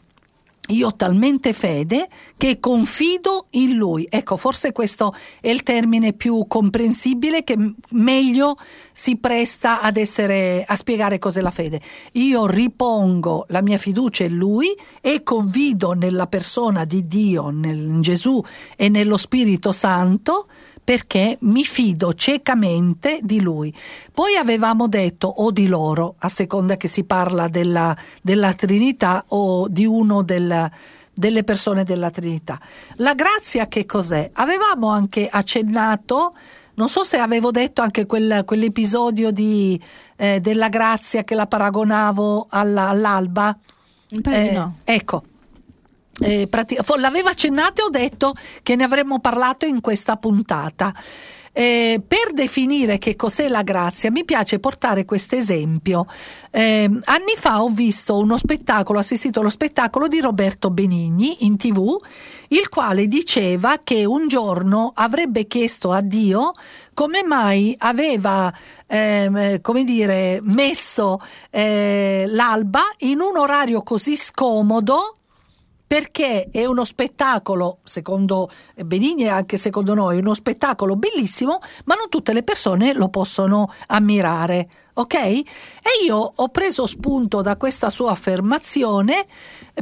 Io 0.69 0.87
ho 0.87 0.95
talmente 0.95 1.53
fede 1.53 2.07
che 2.35 2.59
confido 2.59 3.45
in 3.51 3.75
lui. 3.75 4.07
Ecco, 4.09 4.37
forse 4.37 4.71
questo 4.71 5.13
è 5.39 5.49
il 5.49 5.61
termine 5.61 6.13
più 6.13 6.45
comprensibile 6.47 7.43
che 7.43 7.55
meglio 7.89 8.57
si 8.91 9.17
presta 9.17 9.81
ad 9.81 9.97
essere 9.97 10.65
a 10.67 10.75
spiegare 10.75 11.19
cos'è 11.19 11.41
la 11.41 11.51
fede. 11.51 11.79
Io 12.13 12.47
ripongo 12.47 13.45
la 13.49 13.61
mia 13.61 13.77
fiducia 13.77 14.23
in 14.23 14.35
lui 14.35 14.75
e 14.99 15.21
confido 15.21 15.91
nella 15.91 16.25
persona 16.25 16.85
di 16.85 17.05
Dio, 17.05 17.49
in 17.49 18.01
Gesù 18.01 18.43
e 18.75 18.89
nello 18.89 19.17
Spirito 19.17 19.71
Santo 19.71 20.47
perché 20.85 21.37
mi 21.41 21.65
fido 21.65 22.13
ciecamente 22.13 23.17
di 23.23 23.41
lui. 23.41 23.73
Poi 24.13 24.35
avevamo 24.35 24.87
detto 24.87 25.27
o 25.27 25.49
di 25.49 25.67
loro, 25.67 26.13
a 26.19 26.29
seconda 26.29 26.77
che 26.77 26.87
si 26.87 27.03
parla 27.03 27.47
della, 27.47 27.97
della 28.21 28.53
Trinità 28.53 29.25
o 29.29 29.67
di 29.67 29.87
uno 29.87 30.21
del, 30.21 30.69
delle 31.11 31.43
persone 31.43 31.83
della 31.83 32.11
Trinità. 32.11 32.59
La 32.97 33.15
grazia 33.15 33.67
che 33.67 33.87
cos'è? 33.87 34.29
Avevamo 34.33 34.89
anche 34.89 35.27
accennato 35.27 36.35
non 36.75 36.89
so 36.89 37.03
se 37.03 37.17
avevo 37.17 37.51
detto 37.51 37.81
anche 37.81 38.05
quel, 38.05 38.43
quell'episodio 38.45 39.31
di, 39.31 39.81
eh, 40.17 40.41
della 40.41 40.67
grazia 40.67 41.23
che 41.23 41.33
la 41.33 41.47
paragonavo 41.47 42.47
alla, 42.49 42.89
all'alba. 42.89 43.57
Eh, 44.09 44.51
no. 44.51 44.79
Ecco, 44.83 45.23
eh, 46.21 46.47
prati- 46.47 46.77
l'aveva 46.97 47.31
accennato 47.31 47.81
e 47.81 47.85
ho 47.85 47.89
detto 47.89 48.33
che 48.63 48.75
ne 48.75 48.83
avremmo 48.83 49.19
parlato 49.19 49.65
in 49.65 49.81
questa 49.81 50.15
puntata. 50.17 50.93
Eh, 51.57 52.01
per 52.05 52.33
definire 52.33 52.97
che 52.97 53.15
cos'è 53.15 53.47
la 53.47 53.61
grazia 53.61 54.11
mi 54.11 54.25
piace 54.25 54.59
portare 54.59 55.05
questo 55.05 55.35
esempio. 55.35 56.05
Eh, 56.51 56.83
anni 56.83 57.33
fa 57.37 57.63
ho 57.63 57.69
visto 57.69 58.17
uno 58.17 58.35
spettacolo, 58.35 58.97
ho 58.97 59.01
assistito 59.01 59.39
allo 59.39 59.47
spettacolo 59.47 60.09
di 60.09 60.19
Roberto 60.19 60.69
Benigni 60.69 61.45
in 61.45 61.55
tv, 61.55 61.95
il 62.49 62.67
quale 62.67 63.07
diceva 63.07 63.79
che 63.81 64.03
un 64.03 64.27
giorno 64.27 64.91
avrebbe 64.93 65.47
chiesto 65.47 65.93
a 65.93 66.01
Dio 66.01 66.51
come 66.93 67.23
mai 67.23 67.73
aveva 67.77 68.53
eh, 68.87 69.59
come 69.61 69.83
dire, 69.85 70.39
messo 70.41 71.19
eh, 71.49 72.25
l'alba 72.27 72.81
in 72.99 73.21
un 73.21 73.37
orario 73.37 73.81
così 73.81 74.17
scomodo 74.17 75.14
perché 75.95 76.49
è 76.51 76.65
uno 76.65 76.83
spettacolo, 76.83 77.77
secondo 77.83 78.49
Benigni 78.75 79.23
e 79.23 79.29
anche 79.29 79.55
secondo 79.55 79.93
noi, 79.93 80.17
uno 80.17 80.33
spettacolo 80.33 80.97
bellissimo, 80.97 81.59
ma 81.85 81.95
non 81.95 82.09
tutte 82.09 82.33
le 82.33 82.43
persone 82.43 82.91
lo 82.91 83.07
possono 83.07 83.71
ammirare 83.87 84.67
ok? 84.95 85.13
E 85.15 85.43
io 86.05 86.33
ho 86.35 86.49
preso 86.49 86.85
spunto 86.85 87.41
da 87.41 87.57
questa 87.57 87.89
sua 87.89 88.11
affermazione 88.11 89.25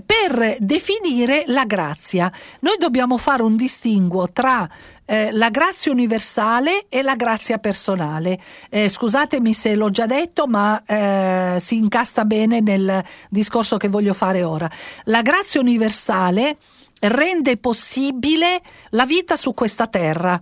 per 0.05 0.57
definire 0.59 1.43
la 1.47 1.65
grazia. 1.65 2.31
Noi 2.61 2.75
dobbiamo 2.77 3.17
fare 3.17 3.43
un 3.43 3.55
distinguo 3.55 4.27
tra 4.31 4.67
eh, 5.05 5.31
la 5.31 5.49
grazia 5.49 5.91
universale 5.91 6.85
e 6.89 7.01
la 7.01 7.15
grazia 7.15 7.57
personale. 7.59 8.39
Eh, 8.69 8.89
scusatemi 8.89 9.53
se 9.53 9.75
l'ho 9.75 9.89
già 9.89 10.05
detto, 10.05 10.47
ma 10.47 10.81
eh, 10.85 11.57
si 11.59 11.77
incasta 11.77 12.25
bene 12.25 12.59
nel 12.59 13.03
discorso 13.29 13.77
che 13.77 13.87
voglio 13.87 14.13
fare 14.13 14.43
ora. 14.43 14.69
La 15.05 15.21
grazia 15.21 15.59
universale 15.59 16.57
rende 17.01 17.57
possibile 17.57 18.61
la 18.91 19.05
vita 19.05 19.35
su 19.35 19.53
questa 19.53 19.87
terra 19.87 20.39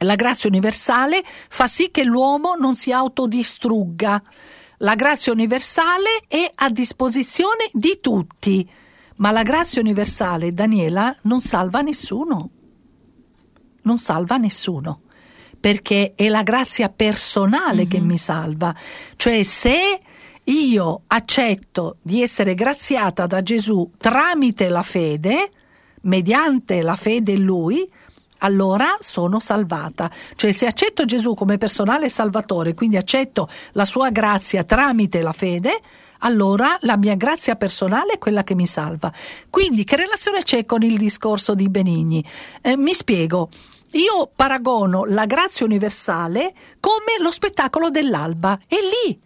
la 0.00 0.14
grazia 0.14 0.48
universale 0.48 1.22
fa 1.24 1.66
sì 1.66 1.90
che 1.90 2.04
l'uomo 2.04 2.54
non 2.54 2.76
si 2.76 2.92
autodistrugga. 2.92 4.22
La 4.78 4.94
grazia 4.94 5.32
universale 5.32 6.24
è 6.28 6.50
a 6.54 6.68
disposizione 6.68 7.70
di 7.72 7.98
tutti, 8.02 8.68
ma 9.16 9.30
la 9.30 9.42
grazia 9.42 9.80
universale, 9.80 10.52
Daniela, 10.52 11.16
non 11.22 11.40
salva 11.40 11.80
nessuno. 11.80 12.50
Non 13.82 13.98
salva 13.98 14.36
nessuno, 14.36 15.02
perché 15.58 16.12
è 16.14 16.28
la 16.28 16.42
grazia 16.42 16.90
personale 16.90 17.82
mm-hmm. 17.82 17.88
che 17.88 18.00
mi 18.00 18.18
salva. 18.18 18.74
Cioè 19.16 19.42
se 19.42 20.00
io 20.44 21.02
accetto 21.06 21.96
di 22.02 22.20
essere 22.20 22.54
graziata 22.54 23.26
da 23.26 23.42
Gesù 23.42 23.90
tramite 23.96 24.68
la 24.68 24.82
fede, 24.82 25.48
mediante 26.02 26.82
la 26.82 26.96
fede 26.96 27.32
in 27.32 27.44
Lui, 27.44 27.90
allora 28.38 28.96
sono 29.00 29.40
salvata. 29.40 30.10
Cioè 30.34 30.52
se 30.52 30.66
accetto 30.66 31.04
Gesù 31.04 31.34
come 31.34 31.58
personale 31.58 32.08
salvatore, 32.08 32.74
quindi 32.74 32.96
accetto 32.96 33.48
la 33.72 33.84
sua 33.84 34.10
grazia 34.10 34.64
tramite 34.64 35.22
la 35.22 35.32
fede, 35.32 35.80
allora 36.20 36.76
la 36.80 36.96
mia 36.96 37.14
grazia 37.14 37.56
personale 37.56 38.14
è 38.14 38.18
quella 38.18 38.42
che 38.44 38.54
mi 38.54 38.66
salva. 38.66 39.12
Quindi 39.50 39.84
che 39.84 39.96
relazione 39.96 40.42
c'è 40.42 40.64
con 40.64 40.82
il 40.82 40.96
discorso 40.96 41.54
di 41.54 41.68
Benigni? 41.68 42.24
Eh, 42.62 42.76
mi 42.76 42.92
spiego. 42.92 43.48
Io 43.92 44.30
paragono 44.34 45.04
la 45.04 45.26
grazia 45.26 45.64
universale 45.64 46.52
come 46.80 47.16
lo 47.20 47.30
spettacolo 47.30 47.88
dell'alba. 47.88 48.58
È 48.66 48.74
lì, 48.74 49.18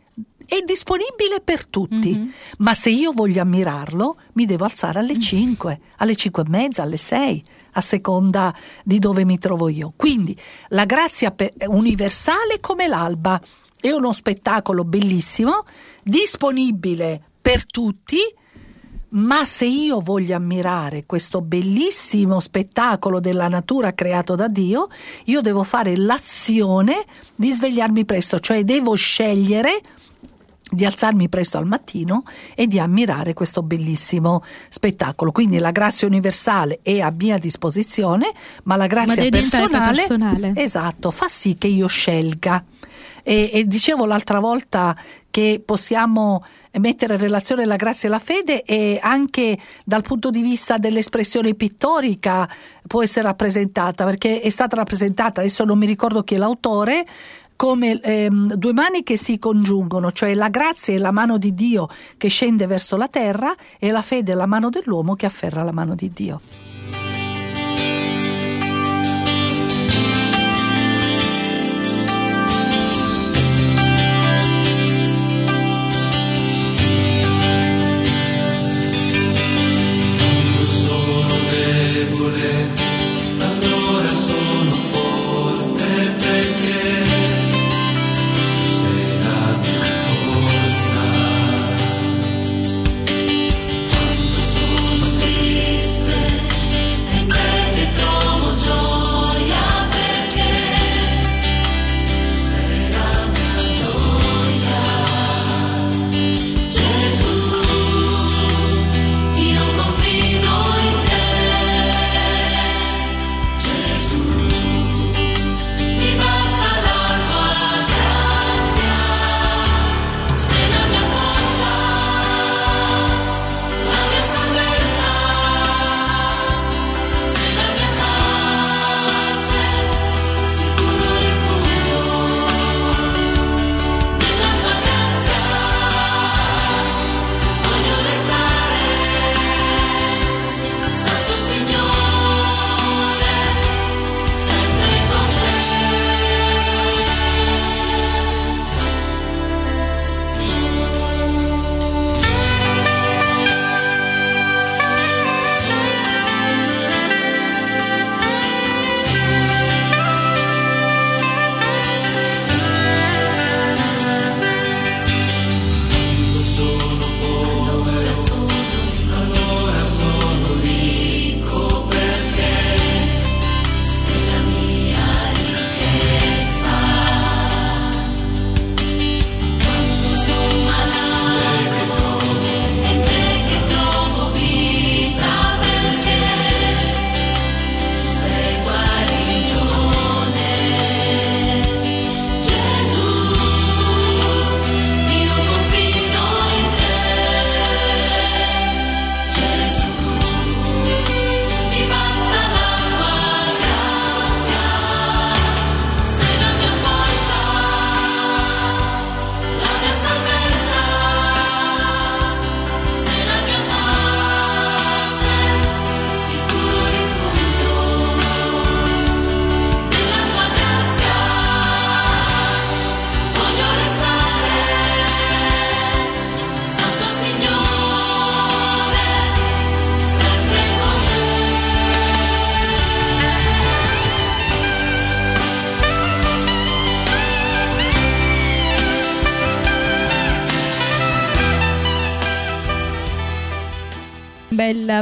è 0.51 0.63
disponibile 0.65 1.41
per 1.45 1.65
tutti, 1.65 2.11
mm-hmm. 2.11 2.29
ma 2.59 2.75
se 2.75 2.91
io 2.91 3.13
voglio 3.13 3.41
ammirarlo 3.41 4.17
mi 4.33 4.47
devo 4.47 4.65
alzare 4.65 4.99
alle 4.99 5.17
5, 5.17 5.81
alle 5.99 6.17
5 6.17 6.43
e 6.43 6.49
mezza, 6.49 6.83
alle 6.83 6.97
6, 6.97 7.45
a 7.75 7.81
seconda 7.81 8.53
di 8.83 8.99
dove 8.99 9.25
mi 9.25 9.39
trovo 9.39 9.69
io. 9.69 9.93
Quindi 9.95 10.37
la 10.71 10.87
grazia 10.87 11.33
universale 11.67 12.59
come 12.59 12.89
l'alba 12.89 13.41
è 13.81 13.93
uno 13.93 14.11
spettacolo 14.11 14.83
bellissimo, 14.85 15.63
disponibile 16.03 17.23
per 17.41 17.65
tutti, 17.65 18.19
ma 19.11 19.45
se 19.45 19.67
io 19.67 20.01
voglio 20.01 20.35
ammirare 20.35 21.07
questo 21.07 21.43
bellissimo 21.43 22.41
spettacolo 22.41 23.21
della 23.21 23.47
natura 23.47 23.95
creato 23.95 24.35
da 24.35 24.49
Dio, 24.49 24.89
io 25.27 25.41
devo 25.43 25.63
fare 25.63 25.97
l'azione 25.97 27.05
di 27.37 27.53
svegliarmi 27.53 28.05
presto, 28.05 28.41
cioè 28.41 28.65
devo 28.65 28.97
scegliere 28.97 29.81
di 30.71 30.85
alzarmi 30.85 31.29
presto 31.29 31.59
al 31.59 31.67
mattino 31.67 32.23
e 32.55 32.67
di 32.67 32.79
ammirare 32.79 33.35
questo 33.35 33.63
bellissimo 33.63 34.41
spettacolo. 34.69 35.33
Quindi 35.33 35.59
la 35.59 35.73
grazia 35.73 36.07
universale 36.07 36.79
è 36.83 37.01
a 37.01 37.13
mia 37.17 37.39
disposizione, 37.39 38.31
ma 38.65 38.77
la 38.77 38.87
grazia 38.87 39.25
ma 39.25 39.29
personale, 39.29 39.97
personale, 39.97 40.53
esatto, 40.57 41.11
fa 41.11 41.29
sì 41.29 41.57
che 41.59 41.67
io 41.67 41.87
scelga. 41.87 42.65
E, 43.23 43.51
e, 43.53 43.67
dicevo 43.67 44.07
l'altra 44.07 44.41
volta 44.41 44.97
che 45.31 45.63
possiamo 45.65 46.41
mettere 46.79 47.15
in 47.15 47.21
relazione 47.21 47.65
la 47.65 47.77
grazia 47.77 48.09
e 48.09 48.13
la 48.13 48.19
fede 48.19 48.63
e 48.63 48.99
anche 49.03 49.59
dal 49.85 50.03
punto 50.03 50.31
di 50.31 50.41
vista 50.41 50.79
dell'espressione 50.79 51.55
pittorica 51.55 52.49
può 52.87 53.03
essere 53.03 53.27
rappresentata 53.27 54.05
perché 54.05 54.41
è 54.41 54.49
stata 54.51 54.77
rappresentata, 54.77 55.41
adesso 55.41 55.65
non 55.65 55.79
mi 55.79 55.87
ricordo 55.87 56.23
chi 56.23 56.35
è 56.35 56.39
l'autore, 56.39 57.05
come 57.61 58.01
ehm, 58.01 58.55
due 58.55 58.73
mani 58.73 59.03
che 59.03 59.19
si 59.19 59.39
congiungono, 59.39 60.11
cioè 60.13 60.33
la 60.33 60.49
grazia 60.49 60.95
è 60.95 60.97
la 60.97 61.11
mano 61.11 61.37
di 61.37 61.53
Dio 61.53 61.89
che 62.17 62.29
scende 62.29 62.67
verso 62.67 62.97
la 62.97 63.09
terra 63.09 63.55
e 63.79 63.91
la 63.91 64.01
fede 64.01 64.33
è 64.33 64.35
la 64.35 64.47
mano 64.47 64.71
dell'uomo 64.71 65.15
che 65.15 65.27
afferra 65.27 65.63
la 65.63 65.71
mano 65.71 65.95
di 65.95 66.11
Dio. 66.11 66.41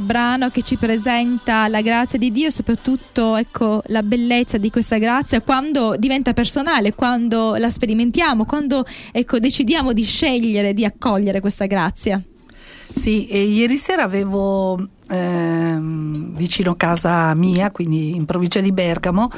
Brano 0.01 0.51
che 0.51 0.63
ci 0.63 0.77
presenta 0.77 1.69
la 1.69 1.81
grazia 1.81 2.19
di 2.19 2.31
Dio 2.33 2.49
e 2.49 2.51
soprattutto 2.51 3.37
ecco, 3.37 3.83
la 3.87 4.03
bellezza 4.03 4.59
di 4.59 4.71
questa 4.71 4.99
grazia 4.99 5.41
quando 5.41 5.97
diventa 5.97 6.33
personale, 6.33 6.95
quando 6.95 7.57
la 7.57 7.71
sperimentiamo, 7.71 8.45
quando 8.45 8.85
ecco, 9.13 9.39
decidiamo 9.39 9.93
di 9.93 10.05
scegliere 10.05 10.75
di 10.75 10.85
accogliere 10.85 11.41
questa 11.41 11.67
grazia. 11.67 12.23
Sì, 12.91 13.35
ieri 13.35 13.77
sera 13.77 14.03
avevo 14.03 14.89
ehm, 15.11 16.35
vicino 16.35 16.75
casa 16.75 17.35
mia, 17.35 17.71
quindi 17.71 18.15
in 18.15 18.25
provincia 18.25 18.61
di 18.61 18.73
Bergamo, 18.73 19.31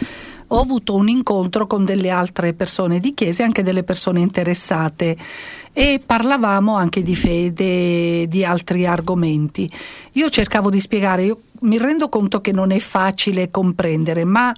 ho 0.53 0.61
avuto 0.61 0.95
un 0.95 1.09
incontro 1.09 1.67
con 1.67 1.85
delle 1.85 2.11
altre 2.11 2.55
persone 2.55 2.99
di 2.99 3.15
chiesa 3.15 3.43
e 3.43 3.47
anche 3.47 3.63
delle 3.63 3.85
persone 3.85 4.21
interessate 4.21 5.17
e 5.73 6.03
parlavamo 6.05 6.75
anche 6.75 7.03
di 7.03 7.15
fede, 7.15 8.27
di 8.27 8.45
altri 8.45 8.87
argomenti. 8.87 9.71
Io 10.13 10.29
cercavo 10.29 10.69
di 10.69 10.81
spiegare, 10.81 11.25
io 11.25 11.41
mi 11.61 11.79
rendo 11.79 12.09
conto 12.09 12.41
che 12.41 12.53
non 12.53 12.73
è 12.73 12.79
facile 12.79 13.51
comprendere, 13.51 14.25
ma 14.25 14.53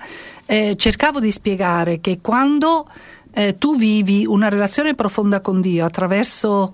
eh, 0.46 0.74
cercavo 0.76 1.20
di 1.20 1.31
spiegare 1.31 2.00
che 2.00 2.20
quando 2.22 2.88
eh, 3.35 3.59
tu 3.59 3.76
vivi 3.76 4.24
una 4.26 4.48
relazione 4.48 4.94
profonda 4.94 5.40
con 5.40 5.61
Dio 5.61 5.85
attraverso 5.85 6.72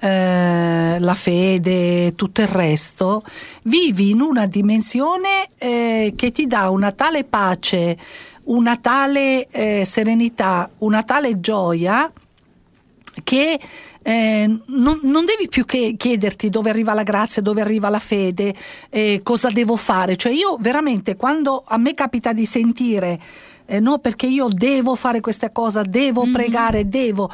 eh, 0.00 0.98
la 0.98 1.14
fede, 1.14 2.14
tutto 2.14 2.40
il 2.40 2.48
resto, 2.48 3.22
vivi 3.62 4.10
in 4.10 4.20
una 4.20 4.46
dimensione 4.46 5.46
eh, 5.58 6.12
che 6.16 6.32
ti 6.32 6.46
dà 6.46 6.68
una 6.70 6.92
tale 6.92 7.24
pace, 7.24 7.96
una 8.46 8.76
tale 8.76 9.46
eh, 9.48 9.84
serenità, 9.84 10.70
una 10.78 11.02
tale 11.02 11.40
gioia 11.40 12.10
che 13.24 13.58
eh, 14.02 14.58
non, 14.66 15.00
non, 15.02 15.24
devi 15.24 15.48
più 15.48 15.64
che 15.64 15.94
chiederti 15.96 16.48
dove 16.48 16.70
arriva 16.70 16.94
la 16.94 17.02
grazia, 17.02 17.42
dove 17.42 17.60
arriva 17.60 17.88
la 17.88 17.98
fede, 17.98 18.54
eh, 18.90 19.20
cosa 19.22 19.48
devo 19.50 19.76
fare. 19.76 20.16
Cioè 20.16 20.32
io 20.32 20.56
veramente 20.60 21.16
quando 21.16 21.64
a 21.66 21.76
me 21.76 21.94
capita 21.94 22.32
di 22.32 22.46
sentire 22.46 23.18
eh, 23.66 23.80
no 23.80 23.98
perché 23.98 24.26
io 24.26 24.48
devo 24.48 24.94
fare 24.94 25.20
questa 25.20 25.50
cosa, 25.50 25.82
devo 25.82 26.22
mm-hmm. 26.22 26.32
pregare, 26.32 26.88
devo. 26.88 27.30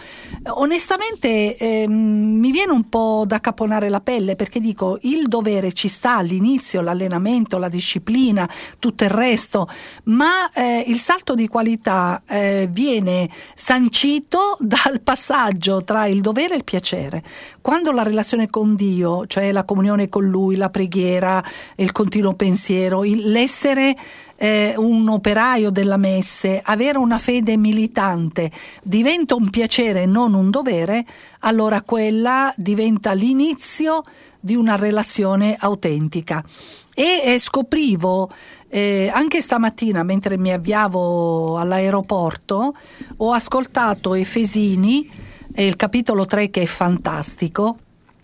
Onestamente 0.49 1.57
eh, 1.57 1.87
mi 1.87 2.51
viene 2.51 2.73
un 2.73 2.89
po' 2.89 3.25
da 3.27 3.41
caponare 3.41 3.89
la 3.89 4.01
pelle 4.01 4.35
perché 4.37 4.61
dico 4.61 4.99
il 5.03 5.29
dovere 5.29 5.73
ci 5.73 5.89
sta 5.89 6.17
all'inizio, 6.17 6.81
l'allenamento, 6.81 7.59
la 7.59 7.69
disciplina, 7.69 8.49
tutto 8.79 9.05
il 9.05 9.11
resto, 9.11 9.69
ma 10.05 10.51
eh, 10.53 10.85
il 10.87 10.99
salto 10.99 11.35
di 11.35 11.49
qualità 11.49 12.23
eh, 12.27 12.69
viene 12.71 13.29
sancito 13.55 14.57
dal 14.61 15.01
passaggio 15.03 15.85
tra 15.85 16.07
il 16.07 16.21
dovere 16.21 16.55
e 16.55 16.57
il 16.59 16.65
piacere. 16.65 17.23
Quando 17.61 17.93
la 17.93 18.03
relazione 18.03 18.49
con 18.51 18.75
Dio, 18.75 19.27
cioè 19.27 19.53
la 19.53 19.65
comunione 19.65 20.09
con 20.09 20.25
Lui, 20.25 20.57
la 20.57 20.71
preghiera, 20.71 21.43
il 21.77 21.93
continuo 21.93 22.35
pensiero, 22.35 23.05
il, 23.05 23.31
l'essere 23.31 23.97
eh, 24.43 24.75
un 24.77 25.09
operaio 25.09 25.71
della 25.71 25.97
messe, 25.97 26.61
avere 26.65 26.99
una 26.99 27.19
fede 27.19 27.57
militante 27.57 28.51
diventa 28.83 29.37
un 29.37 29.51
piacere 29.51 30.03
e 30.03 30.07
non 30.07 30.35
un 30.35 30.51
dovere, 30.51 31.07
allora 31.41 31.83
quella 31.83 32.53
diventa 32.57 33.13
l'inizio 33.13 34.03
di 34.41 34.57
una 34.57 34.75
relazione 34.75 35.55
autentica. 35.57 36.45
E 36.93 37.23
eh, 37.25 37.39
scoprivo 37.39 38.29
eh, 38.69 39.09
anche 39.15 39.41
stamattina, 39.41 40.03
mentre 40.03 40.37
mi 40.37 40.53
avviavo 40.53 41.57
all'aeroporto, 41.59 42.75
ho 43.19 43.33
ascoltato 43.33 44.15
Efesini, 44.15 45.09
eh, 45.55 45.65
il 45.65 45.77
capitolo 45.77 46.27
3 46.27 46.51
che 46.51 46.63
è 46.63 46.67
fantastico, 46.67 47.77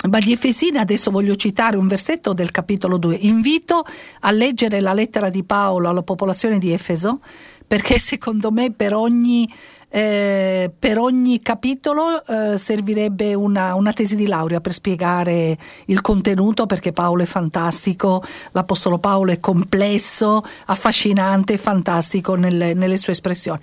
ma 0.08 0.18
di 0.18 0.32
Efesina 0.32 0.80
adesso 0.80 1.10
voglio 1.10 1.36
citare 1.36 1.76
un 1.76 1.86
versetto 1.86 2.32
del 2.32 2.50
capitolo 2.50 2.96
2. 2.96 3.16
Invito 3.22 3.84
a 4.20 4.30
leggere 4.30 4.80
la 4.80 4.92
lettera 4.92 5.30
di 5.30 5.44
Paolo 5.44 5.88
alla 5.88 6.02
popolazione 6.02 6.58
di 6.58 6.72
Efeso 6.72 7.20
perché 7.66 7.98
secondo 7.98 8.50
me 8.50 8.72
per 8.72 8.94
ogni, 8.94 9.46
eh, 9.90 10.70
per 10.76 10.98
ogni 10.98 11.40
capitolo 11.42 12.24
eh, 12.24 12.56
servirebbe 12.56 13.34
una, 13.34 13.74
una, 13.74 13.92
tesi 13.92 14.16
di 14.16 14.26
laurea 14.26 14.60
per 14.60 14.72
spiegare 14.72 15.56
il 15.84 16.00
contenuto 16.00 16.64
perché 16.64 16.92
Paolo 16.92 17.22
è 17.22 17.26
fantastico, 17.26 18.24
l'Apostolo 18.52 18.98
Paolo 18.98 19.32
è 19.32 19.38
complesso, 19.38 20.42
affascinante, 20.64 21.58
fantastico 21.58 22.36
nelle, 22.36 22.72
nelle 22.72 22.96
sue 22.96 23.12
espressioni. 23.12 23.60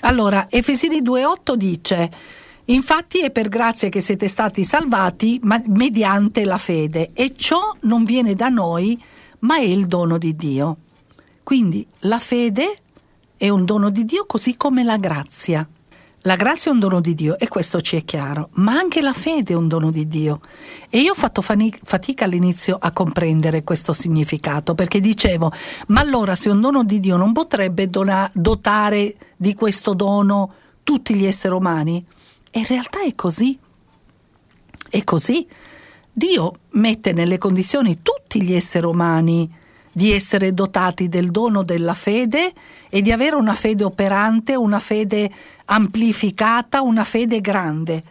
Allora, 0.00 0.46
Efesini 0.48 1.02
2.8 1.02 1.54
dice 1.54 2.10
Infatti 2.66 3.20
è 3.20 3.30
per 3.30 3.48
grazia 3.48 3.88
che 3.88 4.00
siete 4.00 4.26
stati 4.26 4.64
salvati 4.64 5.38
ma 5.42 5.60
mediante 5.68 6.44
la 6.44 6.58
fede 6.58 7.10
e 7.12 7.34
ciò 7.36 7.60
non 7.82 8.02
viene 8.02 8.34
da 8.34 8.48
noi 8.48 9.00
ma 9.40 9.56
è 9.56 9.62
il 9.62 9.86
dono 9.86 10.18
di 10.18 10.34
Dio. 10.34 10.76
Quindi 11.44 11.86
la 12.00 12.18
fede 12.18 12.76
è 13.36 13.48
un 13.48 13.64
dono 13.64 13.90
di 13.90 14.04
Dio 14.04 14.26
così 14.26 14.56
come 14.56 14.82
la 14.82 14.96
grazia. 14.96 15.66
La 16.22 16.34
grazia 16.34 16.72
è 16.72 16.74
un 16.74 16.80
dono 16.80 17.00
di 17.00 17.14
Dio 17.14 17.38
e 17.38 17.46
questo 17.46 17.80
ci 17.80 17.94
è 17.94 18.04
chiaro, 18.04 18.48
ma 18.54 18.72
anche 18.72 19.00
la 19.00 19.12
fede 19.12 19.52
è 19.52 19.56
un 19.56 19.68
dono 19.68 19.92
di 19.92 20.08
Dio. 20.08 20.40
E 20.90 20.98
io 20.98 21.12
ho 21.12 21.14
fatto 21.14 21.40
fatica 21.40 22.24
all'inizio 22.24 22.76
a 22.80 22.90
comprendere 22.90 23.62
questo 23.62 23.92
significato 23.92 24.74
perché 24.74 24.98
dicevo, 24.98 25.52
ma 25.88 26.00
allora 26.00 26.34
se 26.34 26.48
un 26.48 26.60
dono 26.60 26.82
di 26.82 26.98
Dio 26.98 27.16
non 27.16 27.32
potrebbe 27.32 27.88
dona- 27.88 28.28
dotare 28.34 29.14
di 29.36 29.54
questo 29.54 29.94
dono 29.94 30.52
tutti 30.82 31.14
gli 31.14 31.26
esseri 31.26 31.54
umani? 31.54 32.04
In 32.56 32.64
realtà 32.66 33.02
è 33.02 33.14
così. 33.14 33.58
È 34.88 35.04
così. 35.04 35.46
Dio 36.10 36.60
mette 36.70 37.12
nelle 37.12 37.36
condizioni 37.36 38.00
tutti 38.00 38.42
gli 38.42 38.54
esseri 38.54 38.86
umani 38.86 39.50
di 39.92 40.12
essere 40.12 40.52
dotati 40.52 41.08
del 41.08 41.30
dono 41.30 41.62
della 41.62 41.94
fede 41.94 42.52
e 42.88 43.02
di 43.02 43.12
avere 43.12 43.36
una 43.36 43.54
fede 43.54 43.84
operante, 43.84 44.54
una 44.54 44.78
fede 44.78 45.30
amplificata, 45.66 46.80
una 46.80 47.04
fede 47.04 47.40
grande 47.40 48.02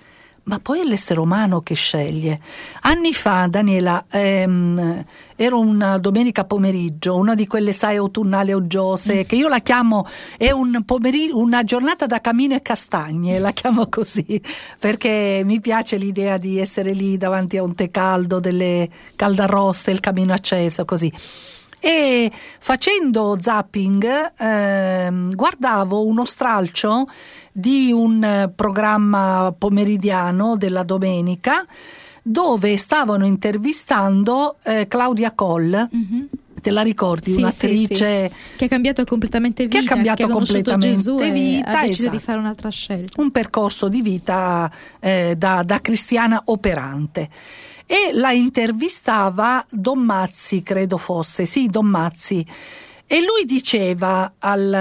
ma 0.46 0.60
poi 0.60 0.82
è 0.82 0.84
l'essere 0.84 1.20
umano 1.20 1.62
che 1.62 1.74
sceglie. 1.76 2.40
Anni 2.82 3.14
fa, 3.14 3.48
Daniela, 3.48 4.06
ehm, 4.10 5.04
era 5.36 5.56
una 5.56 5.98
domenica 5.98 6.46
pomeriggio, 6.46 7.16
una 7.16 7.36
di 7.36 7.48
quelle 7.48 7.72
sai 7.72 7.98
autunnali 7.98 8.54
oggiose, 8.54 9.22
mm. 9.22 9.22
che 9.24 9.36
io 9.36 9.48
la 9.48 9.60
chiamo, 9.60 10.06
è 10.38 10.52
un 10.52 10.84
una 11.34 11.64
giornata 11.64 12.06
da 12.06 12.22
camino 12.22 12.56
e 12.56 12.62
castagne, 12.62 13.40
la 13.40 13.52
chiamo 13.52 13.88
così, 13.90 14.40
perché 14.80 15.42
mi 15.44 15.60
piace 15.60 15.98
l'idea 15.98 16.38
di 16.38 16.60
essere 16.60 16.94
lì 16.94 17.18
davanti 17.18 17.58
a 17.58 17.64
un 17.64 17.74
tè 17.74 17.90
caldo, 17.90 18.40
delle 18.40 18.88
caldarroste, 19.16 19.92
il 19.92 20.00
camino 20.00 20.34
acceso, 20.34 20.86
così 20.86 21.12
e 21.86 22.32
facendo 22.60 23.38
zapping 23.40 24.34
eh, 24.40 25.28
guardavo 25.30 26.04
uno 26.04 26.26
stralcio 26.26 27.06
di 27.58 27.94
un 27.94 28.22
eh, 28.22 28.52
programma 28.54 29.56
pomeridiano 29.58 30.58
della 30.58 30.84
domenica 30.84 31.64
dove 32.22 32.76
stavano 32.76 33.26
intervistando 33.26 34.58
eh, 34.64 34.88
Claudia 34.90 35.32
Coll. 35.32 35.90
Mm-hmm 35.96 36.26
te 36.66 36.72
la 36.72 36.82
ricordi? 36.82 37.32
Sì, 37.32 37.38
un'attrice 37.38 38.30
sì, 38.30 38.36
sì. 38.36 38.58
che 38.58 38.66
ha 38.66 38.68
cambiato 38.68 39.04
completamente 39.04 39.68
vita, 39.68 39.78
che 39.78 39.86
ha 39.86 39.88
cambiato 39.88 40.26
che 40.26 40.34
completamente 40.34 40.96
Gesù 40.96 41.16
vita, 41.18 41.70
ha 41.70 41.82
deciso 41.82 42.02
esatto. 42.02 42.18
di 42.18 42.24
fare 42.24 42.38
un'altra 42.40 42.70
scelta. 42.70 43.22
Un 43.22 43.30
percorso 43.30 43.88
di 43.88 44.02
vita 44.02 44.72
eh, 45.00 45.36
da, 45.38 45.62
da 45.62 45.80
cristiana 45.80 46.42
operante 46.46 47.30
e 47.86 48.10
la 48.14 48.32
intervistava 48.32 49.64
Don 49.70 50.00
Mazzi, 50.00 50.64
credo 50.64 50.98
fosse, 50.98 51.46
sì, 51.46 51.68
Don 51.68 51.86
Mazzi. 51.86 52.44
E 53.08 53.22
lui 53.22 53.46
diceva 53.46 54.34
al, 54.40 54.74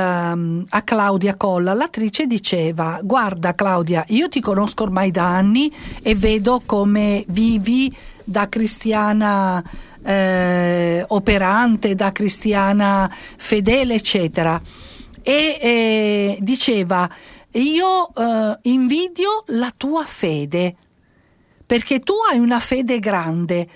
a 0.67 0.83
Claudia 0.83 1.37
Colla, 1.37 1.75
l'attrice 1.75 2.27
diceva, 2.27 2.99
guarda 3.03 3.55
Claudia, 3.55 4.03
io 4.09 4.31
ti 4.31 4.41
conosco 4.41 4.85
ormai 4.85 5.11
da 5.11 5.27
anni 5.27 5.71
e 6.03 6.15
vedo 6.15 6.63
come 6.65 7.25
vivi 7.29 7.95
da 8.25 8.49
cristiana 8.49 9.63
eh, 10.03 11.05
operante, 11.07 11.95
da 11.95 12.13
cristiana 12.13 13.15
fedele, 13.37 13.95
eccetera. 13.95 14.61
E 15.23 15.59
eh, 15.61 16.39
diceva, 16.41 17.07
io 17.53 18.15
eh, 18.15 18.59
invidio 18.63 19.45
la 19.49 19.73
tua 19.77 20.03
fede, 20.03 20.75
perché 21.67 22.01
tu 22.01 22.15
hai 22.31 22.39
una 22.39 22.59
fede 22.59 22.99
grande. 23.01 23.69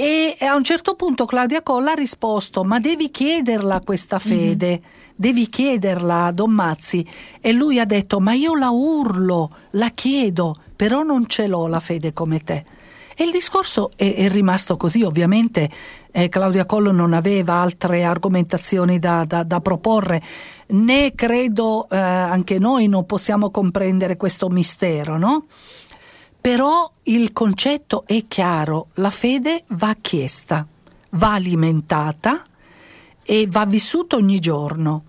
E 0.00 0.36
a 0.38 0.54
un 0.54 0.62
certo 0.62 0.94
punto 0.94 1.26
Claudia 1.26 1.60
Colla 1.60 1.90
ha 1.90 1.94
risposto: 1.94 2.62
Ma 2.62 2.78
devi 2.78 3.10
chiederla 3.10 3.80
questa 3.80 4.20
mhm. 4.22 4.30
fede, 4.30 4.68
mm-hmm. 4.68 5.12
devi 5.16 5.48
chiederla 5.48 6.26
a 6.26 6.30
Don 6.30 6.52
Mazzi. 6.52 7.04
E 7.40 7.50
lui 7.50 7.80
ha 7.80 7.84
detto: 7.84 8.20
Ma 8.20 8.32
io 8.32 8.54
la 8.54 8.70
urlo, 8.70 9.50
la 9.70 9.88
chiedo, 9.88 10.54
però 10.76 11.02
non 11.02 11.26
ce 11.26 11.48
l'ho 11.48 11.66
la 11.66 11.80
fede 11.80 12.12
come 12.12 12.38
te. 12.44 12.64
E 13.16 13.24
il 13.24 13.32
discorso 13.32 13.90
è, 13.96 14.14
è 14.14 14.28
rimasto 14.28 14.76
così, 14.76 15.02
ovviamente 15.02 15.68
eh, 16.12 16.28
Claudia 16.28 16.64
Collo 16.64 16.92
non 16.92 17.12
aveva 17.12 17.54
altre 17.54 18.04
argomentazioni 18.04 19.00
da, 19.00 19.24
da, 19.24 19.42
da 19.42 19.60
proporre, 19.60 20.22
né 20.68 21.12
credo 21.16 21.88
eh, 21.90 21.96
anche 21.96 22.60
noi 22.60 22.86
non 22.86 23.04
possiamo 23.04 23.50
comprendere 23.50 24.16
questo 24.16 24.48
mistero, 24.48 25.18
no? 25.18 25.46
Però 26.40 26.90
il 27.04 27.32
concetto 27.32 28.04
è 28.06 28.24
chiaro, 28.28 28.88
la 28.94 29.10
fede 29.10 29.64
va 29.68 29.96
chiesta. 30.00 30.66
va 31.12 31.32
alimentata 31.34 32.42
e 33.22 33.46
va 33.48 33.64
vissuta 33.66 34.16
ogni 34.16 34.38
giorno. 34.38 35.04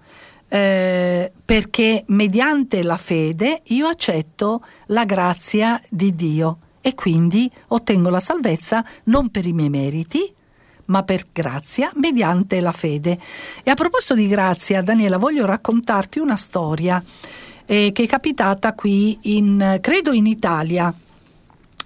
Eh, 0.48 1.32
perché 1.46 2.04
mediante 2.08 2.82
la 2.82 2.98
fede 2.98 3.62
io 3.66 3.88
accetto 3.88 4.62
la 4.88 5.06
grazia 5.06 5.80
di 5.90 6.16
Dio 6.16 6.58
e 6.82 6.96
quindi 6.96 7.52
ottengo 7.68 8.10
la 8.10 8.20
salvezza 8.20 8.84
non 9.06 9.30
per 9.30 9.46
i 9.46 9.54
miei 9.54 9.70
meriti, 9.70 10.34
ma 10.86 11.04
per 11.04 11.28
grazia 11.32 11.92
mediante 11.96 12.60
la 12.60 12.72
fede. 12.72 13.20
E 13.64 13.70
a 13.70 13.76
proposito 13.76 14.16
di 14.16 14.28
grazia, 14.28 14.82
Daniela, 14.82 15.18
voglio 15.18 15.46
raccontarti 15.46 16.20
una 16.20 16.36
storia 16.36 17.04
eh, 17.66 17.92
che 17.94 18.04
è 18.04 18.08
capitata 18.08 18.74
qui 18.74 19.18
in, 19.24 19.78
credo 19.82 20.12
in 20.12 20.26
Italia. 20.26 20.94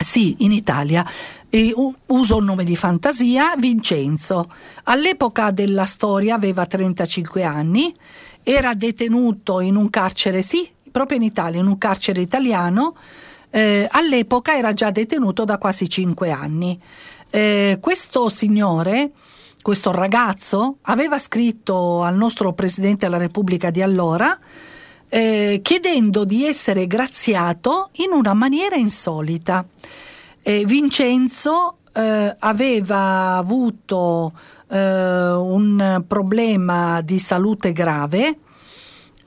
Sì, 0.04 0.36
in 0.40 0.52
Italia. 0.52 1.06
E 1.50 1.74
uso 2.08 2.38
un 2.38 2.44
nome 2.44 2.64
di 2.64 2.76
fantasia, 2.76 3.56
Vincenzo. 3.58 4.50
All'epoca 4.84 5.52
della 5.52 5.86
storia 5.86 6.36
aveva 6.36 6.66
35 6.66 7.44
anni 7.44 7.94
era 8.44 8.74
detenuto 8.74 9.62
in 9.62 9.78
un 9.78 9.90
carcere, 9.90 10.42
sì, 10.42 10.70
proprio 10.92 11.18
in 11.18 11.24
Italia, 11.24 11.62
in 11.62 11.68
un 11.68 11.78
carcere 11.78 12.22
italiano. 12.22 12.96
Eh, 13.50 13.88
all'epoca 13.90 14.56
era 14.56 14.74
già 14.74 14.92
detenuto 14.92 15.46
da 15.46 15.58
quasi 15.58 15.88
cinque 15.90 16.30
anni. 16.30 16.80
Eh, 17.30 17.78
questo 17.80 18.30
signore, 18.30 19.12
questo 19.62 19.92
ragazzo, 19.92 20.78
aveva 20.82 21.18
scritto 21.18 22.04
al 22.04 22.16
nostro 22.16 22.54
Presidente 22.54 23.06
della 23.06 23.18
Repubblica 23.18 23.70
di 23.70 23.82
allora 23.82 24.38
eh, 25.14 25.60
chiedendo 25.62 26.26
di 26.26 26.44
essere 26.44 26.88
graziato 26.88 27.90
in 27.98 28.14
una 28.14 28.34
maniera 28.34 28.76
insolita. 28.76 29.64
Eh, 30.42 30.66
Vincenzo 30.66 31.78
eh, 31.94 32.36
aveva 32.40 33.36
avuto 33.36 34.32
eh, 34.72 35.32
un 35.34 36.04
problema 36.08 37.02
di 37.02 37.20
salute 37.20 37.74
grave, 37.74 38.40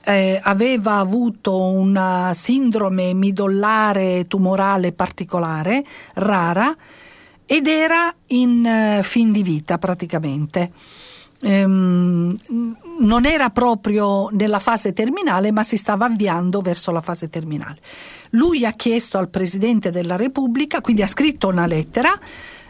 eh, 0.03 0.41
aveva 0.43 0.97
avuto 0.97 1.57
una 1.57 2.33
sindrome 2.33 3.13
midollare 3.13 4.27
tumorale 4.27 4.91
particolare, 4.91 5.85
rara, 6.15 6.75
ed 7.45 7.65
era 7.65 8.13
in 8.27 8.65
eh, 8.65 9.03
fin 9.03 9.31
di 9.31 9.41
vita 9.41 9.77
praticamente. 9.77 10.69
Ehm, 11.41 12.31
non 12.99 13.25
era 13.25 13.49
proprio 13.49 14.29
nella 14.31 14.59
fase 14.59 14.93
terminale, 14.93 15.51
ma 15.51 15.63
si 15.63 15.77
stava 15.77 16.05
avviando 16.05 16.61
verso 16.61 16.91
la 16.91 17.01
fase 17.01 17.29
terminale. 17.29 17.79
Lui 18.31 18.65
ha 18.65 18.71
chiesto 18.71 19.17
al 19.17 19.29
Presidente 19.29 19.91
della 19.91 20.15
Repubblica, 20.15 20.81
quindi 20.81 21.01
ha 21.01 21.07
scritto 21.07 21.47
una 21.47 21.67
lettera 21.67 22.09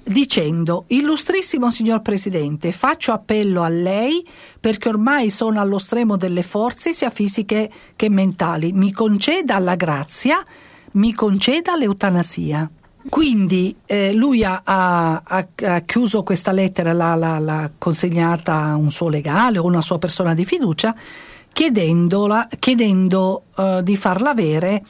dicendo 0.04 0.86
Illustrissimo 0.88 1.70
signor 1.70 2.02
Presidente, 2.02 2.72
faccio 2.72 3.12
appello 3.12 3.62
a 3.64 3.68
lei 3.68 4.26
perché 4.60 4.90
ormai 4.90 5.30
sono 5.30 5.60
allo 5.60 5.78
stremo 5.78 6.16
delle 6.16 6.44
forze 6.44 6.94
sia 6.94 7.10
fisiche 7.10 7.70
che 7.96 8.10
mentali. 8.10 8.72
Mi 8.72 8.92
conceda 8.92 9.60
la 9.60 9.76
grazia, 9.76 10.44
mi 10.94 11.14
conceda 11.14 11.76
l'eutanasia. 11.76 12.70
Quindi 13.10 13.76
eh, 13.86 14.14
lui 14.14 14.44
ha, 14.44 14.62
ha, 14.64 15.22
ha, 15.24 15.80
chiuso 15.82 16.24
questa 16.24 16.52
lettera, 16.52 16.94
l'ha, 16.94 17.16
l'ha, 17.16 17.40
l'ha, 17.40 17.72
consegnata 17.78 18.54
a 18.56 18.76
un 18.76 18.90
suo 18.90 19.10
legale 19.10 19.58
o 19.58 19.66
una 19.66 19.82
sua 19.82 19.98
persona 19.98 20.34
di 20.34 20.46
fiducia, 20.46 20.96
chiedendo 21.52 23.44
uh, 23.56 23.82
di 23.82 23.98
farla 23.98 24.30
avere 24.30 24.84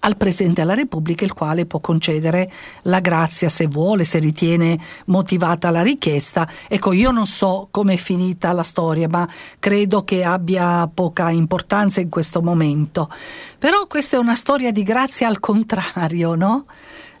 al 0.00 0.16
Presidente 0.16 0.62
della 0.62 0.74
Repubblica, 0.74 1.24
il 1.24 1.32
quale 1.32 1.66
può 1.66 1.80
concedere 1.80 2.50
la 2.82 3.00
grazia 3.00 3.48
se 3.48 3.66
vuole, 3.66 4.04
se 4.04 4.18
ritiene 4.18 4.78
motivata 5.06 5.70
la 5.70 5.82
richiesta. 5.82 6.48
Ecco, 6.68 6.92
io 6.92 7.10
non 7.10 7.26
so 7.26 7.68
come 7.70 7.94
è 7.94 7.96
finita 7.96 8.52
la 8.52 8.62
storia, 8.62 9.08
ma 9.08 9.28
credo 9.58 10.04
che 10.04 10.24
abbia 10.24 10.88
poca 10.92 11.30
importanza 11.30 12.00
in 12.00 12.08
questo 12.08 12.40
momento. 12.40 13.10
Però 13.58 13.86
questa 13.86 14.16
è 14.16 14.18
una 14.18 14.34
storia 14.34 14.72
di 14.72 14.82
grazia 14.82 15.28
al 15.28 15.38
contrario, 15.40 16.34
no? 16.34 16.64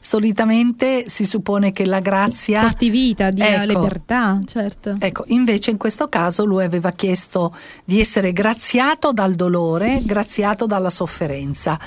Solitamente 0.00 1.04
si 1.06 1.24
suppone 1.24 1.72
che 1.72 1.84
la 1.84 2.00
grazia 2.00 2.62
porti 2.62 2.88
vita, 2.88 3.28
dia 3.30 3.62
ecco, 3.62 3.80
libertà, 3.80 4.40
certo. 4.44 4.96
Ecco, 4.98 5.24
invece 5.28 5.70
in 5.70 5.76
questo 5.76 6.08
caso 6.08 6.44
lui 6.44 6.64
aveva 6.64 6.90
chiesto 6.92 7.54
di 7.84 8.00
essere 8.00 8.32
graziato 8.32 9.12
dal 9.12 9.34
dolore, 9.34 10.00
graziato 10.02 10.66
dalla 10.66 10.90
sofferenza. 10.90 11.78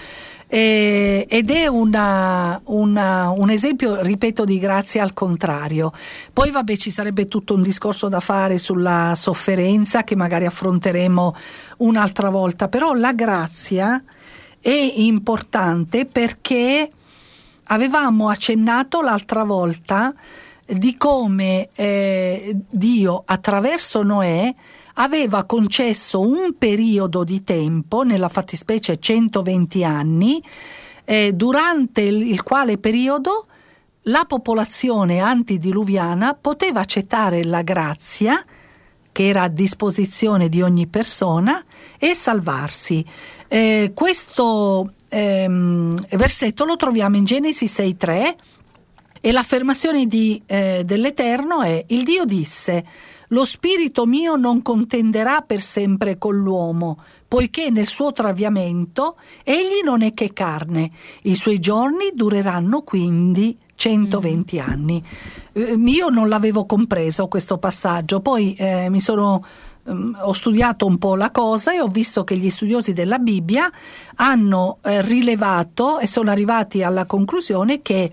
Eh, 0.47 1.25
ed 1.27 1.49
è 1.49 1.65
una, 1.65 2.61
una, 2.65 3.31
un 3.31 3.49
esempio, 3.49 3.99
ripeto, 4.03 4.45
di 4.45 4.59
grazia 4.59 5.01
al 5.01 5.13
contrario. 5.13 5.91
Poi 6.31 6.51
vabbè 6.51 6.75
ci 6.75 6.91
sarebbe 6.91 7.27
tutto 7.27 7.55
un 7.55 7.63
discorso 7.63 8.07
da 8.07 8.19
fare 8.19 8.59
sulla 8.59 9.13
sofferenza 9.15 10.03
che 10.03 10.15
magari 10.15 10.45
affronteremo 10.45 11.35
un'altra 11.77 12.29
volta, 12.29 12.67
però 12.67 12.93
la 12.93 13.13
grazia 13.13 14.03
è 14.59 14.93
importante 14.97 16.05
perché 16.05 16.87
avevamo 17.73 18.29
accennato 18.29 19.01
l'altra 19.01 19.43
volta 19.43 20.13
di 20.65 20.95
come 20.95 21.69
eh, 21.75 22.55
Dio 22.69 23.23
attraverso 23.25 24.01
Noè 24.03 24.53
aveva 24.95 25.43
concesso 25.43 26.21
un 26.21 26.55
periodo 26.57 27.23
di 27.23 27.43
tempo, 27.43 28.03
nella 28.03 28.29
fattispecie 28.29 28.97
120 28.97 29.83
anni, 29.83 30.41
eh, 31.03 31.33
durante 31.33 32.01
il, 32.01 32.27
il 32.29 32.43
quale 32.43 32.77
periodo 32.77 33.47
la 34.07 34.25
popolazione 34.25 35.19
antidiluviana 35.19 36.35
poteva 36.35 36.81
accettare 36.81 37.43
la 37.43 37.61
grazia 37.61 38.43
che 39.13 39.29
era 39.29 39.43
a 39.43 39.47
disposizione 39.47 40.49
di 40.49 40.61
ogni 40.61 40.87
persona 40.87 41.63
e 41.97 42.13
salvarsi. 42.13 43.05
Eh, 43.47 43.91
questo 43.93 44.91
ehm, 45.07 45.95
versetto 46.17 46.65
lo 46.65 46.75
troviamo 46.75 47.15
in 47.15 47.23
Genesi 47.23 47.65
6.3 47.65 48.35
e 49.21 49.31
l'affermazione 49.31 50.05
di, 50.05 50.41
eh, 50.45 50.81
dell'Eterno 50.83 51.61
è 51.61 51.81
il 51.87 52.03
Dio 52.03 52.25
disse 52.25 52.83
lo 53.33 53.45
spirito 53.45 54.05
mio 54.05 54.35
non 54.35 54.61
contenderà 54.61 55.41
per 55.41 55.59
sempre 55.59 56.19
con 56.19 56.35
l'uomo, 56.35 56.97
poiché 57.33 57.71
nel 57.71 57.87
suo 57.87 58.13
traviamento 58.13 59.15
egli 59.43 59.81
non 59.83 60.03
è 60.03 60.13
che 60.13 60.33
carne. 60.33 60.91
I 61.23 61.33
suoi 61.33 61.57
giorni 61.57 62.11
dureranno 62.13 62.83
quindi 62.83 63.57
120 63.73 64.57
mm. 64.57 64.61
anni. 64.61 65.03
Eh, 65.53 65.73
io 65.83 66.09
non 66.09 66.29
l'avevo 66.29 66.67
compreso 66.67 67.27
questo 67.27 67.57
passaggio, 67.57 68.19
poi 68.19 68.53
eh, 68.53 68.87
mi 68.91 68.99
sono 68.99 69.43
ehm, 69.83 70.15
ho 70.21 70.31
studiato 70.31 70.85
un 70.85 70.99
po' 70.99 71.15
la 71.15 71.31
cosa 71.31 71.73
e 71.73 71.81
ho 71.81 71.87
visto 71.87 72.23
che 72.23 72.37
gli 72.37 72.51
studiosi 72.51 72.93
della 72.93 73.17
Bibbia 73.17 73.67
hanno 74.17 74.77
eh, 74.83 75.01
rilevato 75.01 75.97
e 75.97 76.05
sono 76.05 76.29
arrivati 76.29 76.83
alla 76.83 77.07
conclusione 77.07 77.81
che 77.81 78.11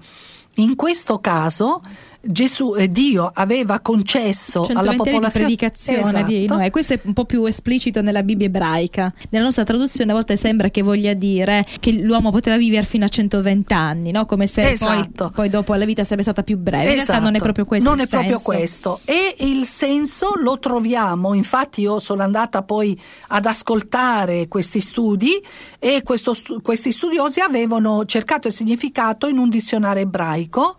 in 0.55 0.77
questo 0.77 1.19
caso 1.19 1.83
Gesù, 2.23 2.75
eh, 2.77 2.91
Dio 2.91 3.31
aveva 3.33 3.81
concesso 3.81 4.67
alla 4.75 4.93
popolazione 4.93 5.27
di 5.27 5.33
predicazione 5.33 6.01
esatto. 6.01 6.27
di 6.27 6.47
Noè. 6.47 6.71
Questo 6.71 6.93
è 6.93 7.01
un 7.05 7.15
po' 7.15 7.25
più 7.25 7.45
esplicito 7.47 8.03
nella 8.03 8.23
Bibbia 8.23 8.47
ebraica. 8.47 9.13
Nella 9.31 9.45
nostra 9.45 9.65
traduzione 9.65 10.11
a 10.11 10.15
volte 10.15 10.37
sembra 10.37 10.69
che 10.69 10.83
voglia 10.83 11.15
dire 11.15 11.67
che 11.81 11.93
l'uomo 11.93 12.31
poteva 12.31 12.59
vivere 12.59 12.85
fino 12.85 13.07
a 13.07 13.09
120 13.09 13.73
anni, 13.73 14.11
no? 14.11 14.27
come 14.27 14.47
se 14.47 14.71
esatto. 14.71 15.25
poi, 15.25 15.31
poi, 15.33 15.49
dopo 15.49 15.75
la 15.75 15.87
vita 15.87 16.05
sarebbe 16.05 16.23
stata 16.23 16.43
più 16.43 16.59
breve. 16.59 16.85
Esatto. 16.85 17.01
In 17.01 17.07
realtà 17.07 17.25
non 17.25 17.35
è 17.37 17.39
proprio 17.39 17.65
questo. 17.65 17.89
Non 17.89 18.01
è 18.01 18.07
senso. 18.07 18.17
proprio 18.17 18.41
questo. 18.43 19.01
E 19.05 19.37
il 19.39 19.65
senso 19.65 20.35
lo 20.37 20.59
troviamo, 20.59 21.33
infatti 21.33 21.81
io 21.81 21.99
sono 21.99 22.23
andata 22.23 22.63
poi 22.63 22.99
ad 23.29 23.47
ascoltare 23.47 24.47
questi 24.47 24.81
studi 24.81 25.43
e 25.79 26.03
questo, 26.03 26.37
questi 26.63 26.93
studiosi 26.93 27.41
avevano 27.41 28.05
cercato 28.05 28.49
il 28.49 28.53
significato 28.53 29.27
in 29.27 29.39
un 29.39 29.49
dizionario 29.49 30.03
ebraico 30.03 30.77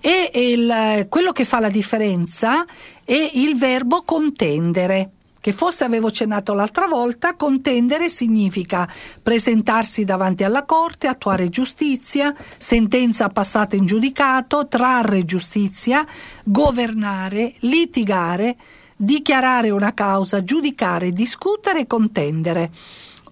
e 0.00 0.30
il, 0.34 1.06
quello 1.08 1.32
che 1.32 1.44
fa 1.44 1.60
la 1.60 1.70
differenza 1.70 2.64
è 3.04 3.30
il 3.34 3.56
verbo 3.56 4.02
contendere 4.02 5.10
che 5.40 5.52
forse 5.52 5.84
avevo 5.84 6.08
accennato 6.08 6.52
l'altra 6.52 6.86
volta, 6.86 7.34
contendere 7.34 8.08
significa 8.08 8.86
presentarsi 9.22 10.04
davanti 10.04 10.44
alla 10.44 10.64
corte, 10.64 11.06
attuare 11.06 11.48
giustizia, 11.48 12.34
sentenza 12.56 13.28
passata 13.28 13.76
in 13.76 13.86
giudicato, 13.86 14.66
trarre 14.66 15.24
giustizia, 15.24 16.04
governare, 16.42 17.54
litigare, 17.60 18.56
dichiarare 18.96 19.70
una 19.70 19.94
causa, 19.94 20.42
giudicare, 20.42 21.12
discutere, 21.12 21.86
contendere. 21.86 22.70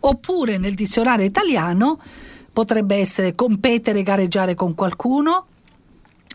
Oppure 0.01 0.59
nel 0.59 0.75
dizionario 0.75 1.27
italiano 1.27 1.99
potrebbe 2.53 2.97
essere 2.97 3.35
competere, 3.35 4.03
gareggiare 4.03 4.55
con 4.55 4.75
qualcuno, 4.75 5.47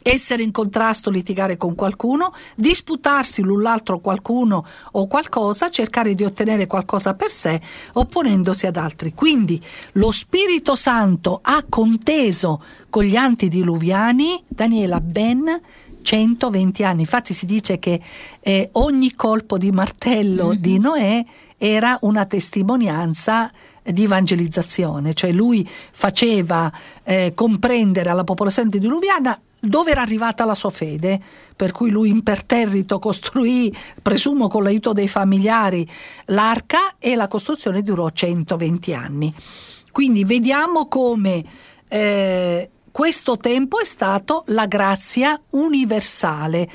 essere 0.02 0.44
in 0.44 0.52
contrasto, 0.52 1.10
litigare 1.10 1.58
con 1.58 1.76
qualcuno, 1.76 2.34
disputarsi 2.56 3.42
l'un 3.42 3.62
l'altro 3.62 4.00
qualcuno 4.00 4.66
o 4.92 5.08
qualcosa, 5.08 5.70
cercare 5.70 6.16
di 6.16 6.24
ottenere 6.24 6.68
qualcosa 6.68 7.14
per 7.14 7.30
sé, 7.30 7.60
opponendosi 7.94 8.66
ad 8.66 8.78
altri. 8.78 9.14
Quindi 9.14 9.62
lo 9.94 10.12
Spirito 10.12 10.76
Santo 10.76 11.40
ha 11.42 11.64
conteso 11.68 12.62
con 12.90 13.04
gli 13.04 13.16
antidiluviani, 13.16 14.44
Daniela 14.48 15.00
ben 15.00 15.62
120 16.02 16.84
anni. 16.84 17.02
Infatti 17.02 17.34
si 17.34 17.46
dice 17.46 17.80
che 17.80 18.02
eh, 18.40 18.70
ogni 18.74 19.14
colpo 19.14 19.58
di 19.58 19.72
martello 19.72 20.48
mm-hmm. 20.48 20.62
di 20.62 20.80
Noè 20.80 21.26
era 21.58 21.98
una 22.02 22.26
testimonianza 22.26 23.50
di 23.84 24.04
evangelizzazione, 24.04 25.14
cioè 25.14 25.32
lui 25.32 25.68
faceva 25.68 26.72
eh, 27.04 27.34
comprendere 27.36 28.10
alla 28.10 28.24
popolazione 28.24 28.70
diluviana 28.70 29.40
dove 29.60 29.92
era 29.92 30.02
arrivata 30.02 30.46
la 30.46 30.54
sua 30.54 30.70
fede, 30.70 31.20
per 31.56 31.72
cui 31.72 31.90
lui 31.90 32.10
imperterrito 32.10 33.00
costruì, 33.00 33.74
presumo 34.02 34.48
con 34.48 34.64
l'aiuto 34.64 34.92
dei 34.94 35.08
familiari, 35.08 35.88
l'arca 36.26 36.96
e 36.98 37.16
la 37.16 37.28
costruzione 37.28 37.84
durò 37.84 38.10
120 38.10 38.94
anni. 38.94 39.34
Quindi 39.92 40.24
vediamo 40.24 40.88
come 40.88 41.44
eh, 41.88 42.70
questo 42.92 43.38
tempo 43.38 43.80
è 43.80 43.86
stato 43.86 44.44
la 44.48 44.66
grazia 44.66 45.40
universale, 45.52 46.70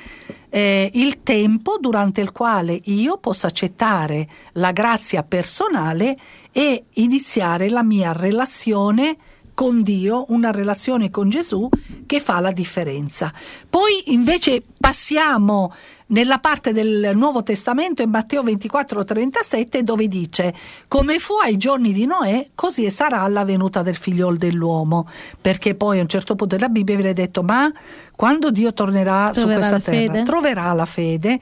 eh, 0.57 0.91
il 0.95 1.23
tempo 1.23 1.77
durante 1.79 2.23
il 2.23 2.33
quale 2.33 2.81
io 2.85 3.19
posso 3.19 3.47
accettare 3.47 4.27
la 4.53 4.73
grazia 4.73 5.23
personale 5.23 6.17
e 6.51 6.85
iniziare 6.95 7.69
la 7.69 7.83
mia 7.83 8.13
relazione 8.13 9.19
con 9.53 9.83
Dio, 9.83 10.25
una 10.29 10.51
relazione 10.53 11.11
con 11.11 11.29
Gesù 11.29 11.69
che 12.07 12.21
fa 12.21 12.41
la 12.41 12.53
differenza. 12.53 13.31
Poi 13.69 14.13
invece 14.13 14.63
passiamo 14.79 15.75
nella 16.09 16.39
parte 16.39 16.73
del 16.73 17.13
Nuovo 17.15 17.43
Testamento 17.43 18.03
in 18.03 18.11
Matteo 18.11 18.43
24:37 18.45 19.81
dove 19.81 20.07
dice 20.07 20.55
come 20.87 21.19
fu 21.19 21.35
ai 21.43 21.57
giorni 21.57 21.93
di 21.93 22.07
Noè 22.07 22.51
così 22.55 22.89
sarà 22.91 23.23
alla 23.23 23.45
venuta 23.45 23.83
del 23.83 23.97
figliol 23.97 24.37
dell'uomo 24.37 25.07
perché 25.41 25.75
poi 25.75 25.99
a 25.99 26.03
un 26.03 26.09
certo 26.09 26.35
punto 26.37 26.55
della 26.57 26.69
Bibbia 26.69 26.95
viene 26.95 27.13
detto 27.13 27.43
ma 27.43 27.73
quando 28.15 28.51
Dio 28.51 28.73
tornerà 28.73 29.31
troverà 29.31 29.33
su 29.33 29.47
questa 29.47 29.81
terra 29.81 30.13
fede. 30.13 30.23
troverà 30.23 30.73
la 30.73 30.87
fede 30.87 31.41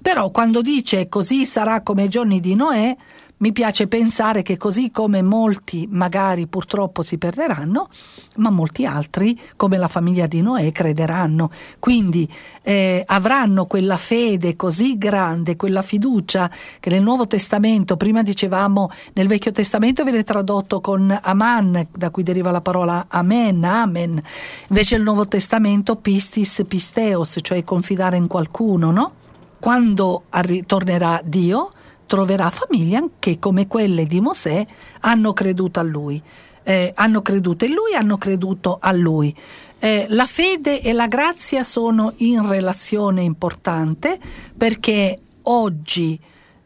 però 0.00 0.30
quando 0.30 0.60
dice 0.60 1.08
così 1.08 1.44
sarà 1.44 1.80
come 1.80 2.02
ai 2.02 2.08
giorni 2.08 2.38
di 2.38 2.54
Noè 2.54 2.96
mi 3.38 3.52
piace 3.52 3.88
pensare 3.88 4.42
che 4.42 4.56
così 4.56 4.90
come 4.90 5.20
molti 5.20 5.88
magari 5.90 6.46
purtroppo 6.46 7.02
si 7.02 7.18
perderanno, 7.18 7.88
ma 8.36 8.50
molti 8.50 8.86
altri, 8.86 9.38
come 9.56 9.76
la 9.76 9.88
famiglia 9.88 10.26
di 10.26 10.40
Noè, 10.40 10.70
crederanno. 10.70 11.50
Quindi 11.78 12.28
eh, 12.62 13.02
avranno 13.04 13.66
quella 13.66 13.96
fede 13.96 14.54
così 14.56 14.96
grande, 14.96 15.56
quella 15.56 15.82
fiducia 15.82 16.50
che 16.78 16.90
nel 16.90 17.02
Nuovo 17.02 17.26
Testamento, 17.26 17.96
prima 17.96 18.22
dicevamo 18.22 18.88
nel 19.14 19.26
Vecchio 19.26 19.50
Testamento 19.50 20.04
viene 20.04 20.22
tradotto 20.22 20.80
con 20.80 21.16
Aman, 21.20 21.88
da 21.90 22.10
cui 22.10 22.22
deriva 22.22 22.50
la 22.50 22.60
parola 22.60 23.06
Amen, 23.08 23.64
Amen. 23.64 24.22
Invece 24.68 24.94
il 24.94 25.02
Nuovo 25.02 25.26
Testamento 25.26 25.96
pistis, 25.96 26.64
pisteos, 26.68 27.38
cioè 27.42 27.64
confidare 27.64 28.16
in 28.16 28.28
qualcuno, 28.28 28.90
no? 28.90 29.12
Quando 29.58 30.24
tornerà 30.66 31.20
Dio, 31.24 31.70
troverà 32.14 32.48
famiglie 32.48 33.08
che 33.18 33.40
come 33.40 33.66
quelle 33.66 34.06
di 34.06 34.20
Mosè 34.20 34.64
hanno 35.00 35.32
creduto 35.32 35.80
a 35.80 35.82
lui. 35.82 36.22
Eh, 36.62 36.92
hanno 36.94 37.22
creduto 37.22 37.64
in 37.64 37.72
lui, 37.72 37.94
hanno 37.96 38.16
creduto 38.18 38.78
a 38.80 38.92
lui. 38.92 39.34
Eh, 39.80 40.06
la 40.10 40.24
fede 40.24 40.80
e 40.80 40.92
la 40.92 41.08
grazia 41.08 41.64
sono 41.64 42.12
in 42.18 42.48
relazione 42.48 43.22
importante 43.22 44.16
perché 44.56 45.18
oggi 45.42 46.16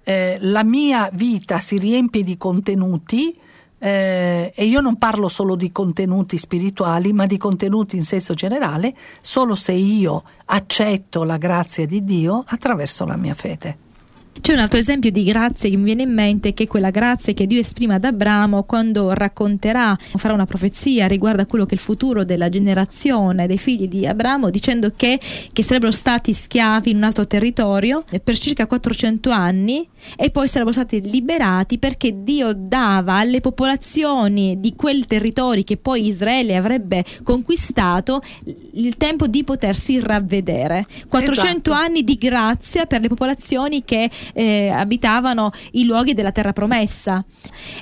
eh, 0.05 0.37
la 0.41 0.65
mia 0.65 1.09
vita 1.15 1.61
si 1.61 1.79
riempie 1.79 2.23
di 2.23 2.37
contenuti 2.37 3.35
eh, 3.79 4.53
e 4.55 4.65
io 4.67 4.83
non 4.83 4.99
parlo 4.99 5.29
solo 5.29 5.57
di 5.57 5.73
contenuti 5.73 6.37
spirituali, 6.37 7.15
ma 7.15 7.25
di 7.25 7.39
contenuti 7.39 7.97
in 7.97 8.05
senso 8.05 8.35
generale, 8.35 8.95
solo 9.23 9.55
se 9.55 9.73
io 9.73 10.25
accetto 10.45 11.25
la 11.25 11.39
grazia 11.39 11.87
di 11.87 12.05
Dio 12.05 12.45
attraverso 12.47 13.07
la 13.07 13.17
mia 13.17 13.35
fede. 13.35 13.87
C'è 14.41 14.53
un 14.53 14.61
altro 14.61 14.79
esempio 14.79 15.11
di 15.11 15.25
grazia 15.25 15.69
che 15.69 15.77
mi 15.77 15.85
viene 15.85 16.03
in 16.03 16.13
mente, 16.13 16.55
che 16.55 16.65
è 16.65 16.67
quella 16.67 16.91
grazia 16.91 17.33
che 17.33 17.47
Dio 17.47 17.59
esprime 17.59 17.95
ad 17.95 18.05
Abramo 18.05 18.63
quando 18.63 19.13
racconterà, 19.13 19.97
farà 20.17 20.33
una 20.33 20.47
profezia 20.47 21.07
riguardo 21.07 21.43
a 21.43 21.47
quello 21.47 21.65
che 21.65 21.73
è 21.73 21.75
il 21.75 21.81
futuro 21.81 22.25
della 22.25 22.49
generazione 22.49 23.47
dei 23.47 23.59
figli 23.59 23.89
di 23.89 24.07
Abramo, 24.07 24.51
dicendo 24.51 24.93
che, 24.97 25.21
che 25.53 25.63
sarebbero 25.63 25.93
stati 25.93 26.33
schiavi 26.33 26.91
in 26.91 26.97
un 26.97 27.03
altro 27.05 27.27
territorio 27.27 28.05
per 28.23 28.39
circa 28.39 28.67
400 28.67 29.31
anni 29.31 29.87
e 30.17 30.31
poi 30.31 30.47
sarebbero 30.47 30.73
stati 30.73 31.01
liberati 31.01 31.79
perché 31.79 32.23
Dio 32.23 32.53
dava 32.55 33.15
alle 33.15 33.41
popolazioni 33.41 34.61
di 34.61 34.75
quel 34.75 35.07
territorio 35.07 35.63
che 35.63 35.77
poi 35.77 36.07
Israele 36.07 36.57
avrebbe 36.57 37.05
conquistato 37.23 38.23
il 38.75 38.97
tempo 38.97 39.27
di 39.27 39.45
potersi 39.45 40.01
ravvedere. 40.01 40.85
400 41.09 41.71
esatto. 41.71 41.73
anni 41.73 42.05
di 42.05 42.15
grazia 42.15 42.87
per 42.87 43.01
le 43.01 43.09
popolazioni 43.09 43.85
che 43.85 44.09
eh, 44.33 44.69
abitavano 44.69 45.51
i 45.73 45.85
luoghi 45.85 46.15
della 46.15 46.33
terra 46.33 46.53
promessa. 46.53 47.25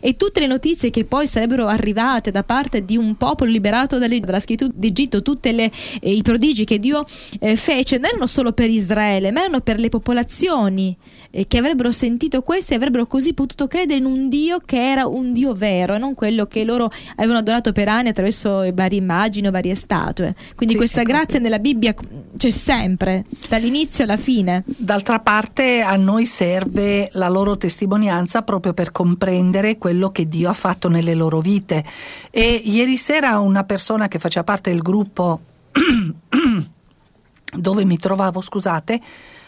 E 0.00 0.16
tutte 0.16 0.40
le 0.40 0.46
notizie 0.46 0.90
che 0.90 1.04
poi 1.04 1.26
sarebbero 1.26 1.66
arrivate 1.66 2.30
da 2.30 2.42
parte 2.42 2.84
di 2.84 2.96
un 2.96 3.16
popolo 3.16 3.50
liberato 3.50 3.98
dalla 3.98 4.40
schiavitù 4.40 4.70
d'Egitto, 4.74 5.22
tutti 5.22 5.48
eh, 5.48 5.70
i 6.00 6.22
prodigi 6.22 6.64
che 6.64 6.78
Dio 6.78 7.04
eh, 7.40 7.56
fece, 7.56 7.96
non 7.96 8.06
erano 8.06 8.26
solo 8.26 8.52
per 8.52 8.70
Israele, 8.70 9.30
ma 9.30 9.40
erano 9.40 9.60
per 9.60 9.78
le 9.78 9.88
popolazioni 9.88 10.96
eh, 11.30 11.46
che 11.46 11.58
avrebbero 11.58 11.92
sentito 11.92 12.42
questo 12.42 12.72
e 12.72 12.76
avrebbero 12.76 13.06
così 13.06 13.34
potuto 13.34 13.66
credere 13.66 13.98
in 13.98 14.06
un 14.06 14.28
Dio 14.28 14.58
che 14.64 14.90
era 14.90 15.06
un 15.06 15.32
Dio 15.32 15.52
vero 15.52 15.94
e 15.94 15.98
non 15.98 16.14
quello 16.14 16.46
che 16.46 16.64
loro 16.64 16.90
avevano 17.16 17.38
adorato 17.38 17.72
per 17.72 17.88
anni 17.88 18.08
attraverso 18.08 18.68
varie 18.72 18.98
immagini 18.98 19.46
o 19.46 19.50
varie 19.50 19.74
statue. 19.74 20.34
Quindi 20.54 20.74
sì, 20.74 20.80
questa 20.80 21.02
grazia 21.02 21.38
nella 21.38 21.58
Bibbia 21.58 21.94
c'è 22.36 22.50
sempre, 22.50 23.24
dall'inizio 23.48 24.04
alla 24.04 24.16
fine. 24.16 24.64
D'altra 24.66 25.18
parte 25.20 25.80
a 25.80 25.96
noi 25.96 26.24
serve 26.36 27.08
la 27.12 27.30
loro 27.30 27.56
testimonianza 27.56 28.42
proprio 28.42 28.74
per 28.74 28.92
comprendere 28.92 29.78
quello 29.78 30.10
che 30.10 30.28
Dio 30.28 30.50
ha 30.50 30.52
fatto 30.52 30.90
nelle 30.90 31.14
loro 31.14 31.40
vite. 31.40 31.82
E 32.30 32.60
ieri 32.62 32.98
sera 32.98 33.38
una 33.38 33.64
persona 33.64 34.06
che 34.06 34.18
faceva 34.18 34.44
parte 34.44 34.68
del 34.70 34.82
gruppo 34.82 35.40
dove 37.56 37.84
mi 37.86 37.96
trovavo, 37.96 38.42
scusate, 38.42 39.00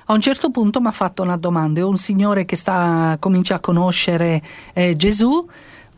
a 0.07 0.15
un 0.15 0.21
certo 0.23 0.51
punto 0.51 0.81
mi 0.81 0.87
ha 0.87 0.93
fatto 0.93 1.23
una 1.23 1.37
domanda. 1.37 1.81
È 1.81 1.85
un 1.85 1.99
signore 1.99 2.47
che 2.47 2.57
sta, 2.57 3.19
comincia 3.21 3.57
a 3.57 3.61
conoscere 3.61 4.41
eh, 4.73 4.97
Gesù, 4.97 5.47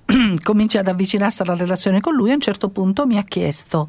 comincia 0.43 0.81
ad 0.81 0.89
avvicinarsi 0.89 1.43
alla 1.43 1.55
relazione 1.55 2.01
con 2.01 2.17
lui. 2.17 2.33
A 2.33 2.35
un 2.35 2.41
certo 2.41 2.69
punto 2.69 3.07
mi 3.07 3.17
ha 3.17 3.23
chiesto: 3.23 3.89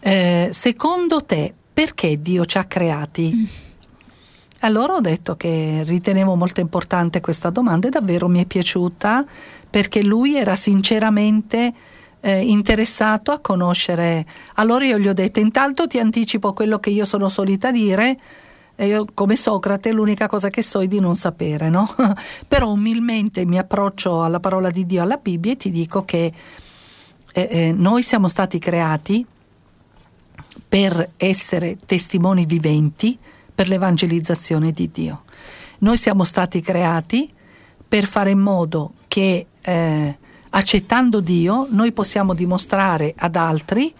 eh, 0.00 0.48
Secondo 0.50 1.22
te, 1.22 1.54
perché 1.72 2.20
Dio 2.20 2.44
ci 2.44 2.58
ha 2.58 2.64
creati? 2.64 3.63
Allora 4.64 4.94
ho 4.94 5.00
detto 5.00 5.36
che 5.36 5.82
ritenevo 5.84 6.36
molto 6.36 6.60
importante 6.60 7.20
questa 7.20 7.50
domanda 7.50 7.88
e 7.88 7.90
davvero 7.90 8.28
mi 8.28 8.42
è 8.42 8.46
piaciuta 8.46 9.22
perché 9.68 10.02
lui 10.02 10.36
era 10.36 10.54
sinceramente 10.54 11.72
eh, 12.20 12.40
interessato 12.40 13.30
a 13.30 13.40
conoscere. 13.40 14.24
Allora 14.54 14.86
io 14.86 14.98
gli 14.98 15.06
ho 15.06 15.12
detto: 15.12 15.38
intanto 15.38 15.86
ti 15.86 15.98
anticipo 15.98 16.54
quello 16.54 16.78
che 16.78 16.88
io 16.88 17.04
sono 17.04 17.28
solita 17.28 17.70
dire 17.70 18.18
e 18.74 18.86
io 18.86 19.04
come 19.12 19.36
Socrate 19.36 19.92
l'unica 19.92 20.28
cosa 20.28 20.48
che 20.48 20.62
so 20.62 20.80
è 20.80 20.86
di 20.86 20.98
non 20.98 21.14
sapere, 21.14 21.68
no? 21.68 21.86
Però 22.48 22.70
umilmente 22.70 23.44
mi 23.44 23.58
approccio 23.58 24.22
alla 24.22 24.40
parola 24.40 24.70
di 24.70 24.86
Dio, 24.86 25.02
alla 25.02 25.18
Bibbia 25.18 25.52
e 25.52 25.56
ti 25.56 25.70
dico 25.70 26.06
che 26.06 26.32
eh, 27.34 27.48
eh, 27.50 27.72
noi 27.76 28.02
siamo 28.02 28.28
stati 28.28 28.58
creati 28.58 29.26
per 30.66 31.10
essere 31.18 31.76
testimoni 31.84 32.46
viventi 32.46 33.18
per 33.54 33.68
l'evangelizzazione 33.68 34.72
di 34.72 34.90
Dio. 34.90 35.22
Noi 35.78 35.96
siamo 35.96 36.24
stati 36.24 36.60
creati 36.60 37.30
per 37.86 38.04
fare 38.06 38.30
in 38.30 38.40
modo 38.40 38.94
che 39.06 39.46
eh, 39.60 40.18
accettando 40.50 41.20
Dio 41.20 41.66
noi 41.70 41.92
possiamo 41.92 42.34
dimostrare 42.34 43.14
ad 43.16 43.36
altri 43.36 43.94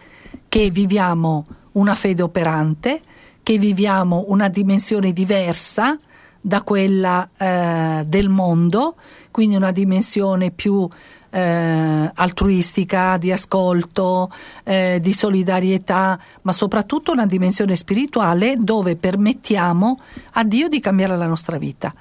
che 0.48 0.70
viviamo 0.70 1.44
una 1.72 1.94
fede 1.94 2.22
operante, 2.22 3.00
che 3.42 3.58
viviamo 3.58 4.24
una 4.28 4.48
dimensione 4.48 5.12
diversa 5.12 5.98
da 6.40 6.62
quella 6.62 7.28
eh, 7.36 8.04
del 8.06 8.28
mondo, 8.28 8.96
quindi 9.30 9.56
una 9.56 9.70
dimensione 9.70 10.50
più 10.50 10.88
eh, 11.34 12.10
altruistica, 12.14 13.16
di 13.16 13.32
ascolto, 13.32 14.30
eh, 14.62 14.98
di 15.02 15.12
solidarietà, 15.12 16.18
ma 16.42 16.52
soprattutto 16.52 17.10
una 17.10 17.26
dimensione 17.26 17.74
spirituale 17.74 18.56
dove 18.56 18.94
permettiamo 18.94 19.96
a 20.34 20.44
Dio 20.44 20.68
di 20.68 20.78
cambiare 20.78 21.16
la 21.16 21.26
nostra 21.26 21.58
vita. 21.58 21.92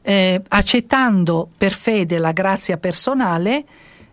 Eh, 0.00 0.40
accettando 0.48 1.50
per 1.54 1.72
fede 1.72 2.16
la 2.16 2.32
grazia 2.32 2.78
personale, 2.78 3.64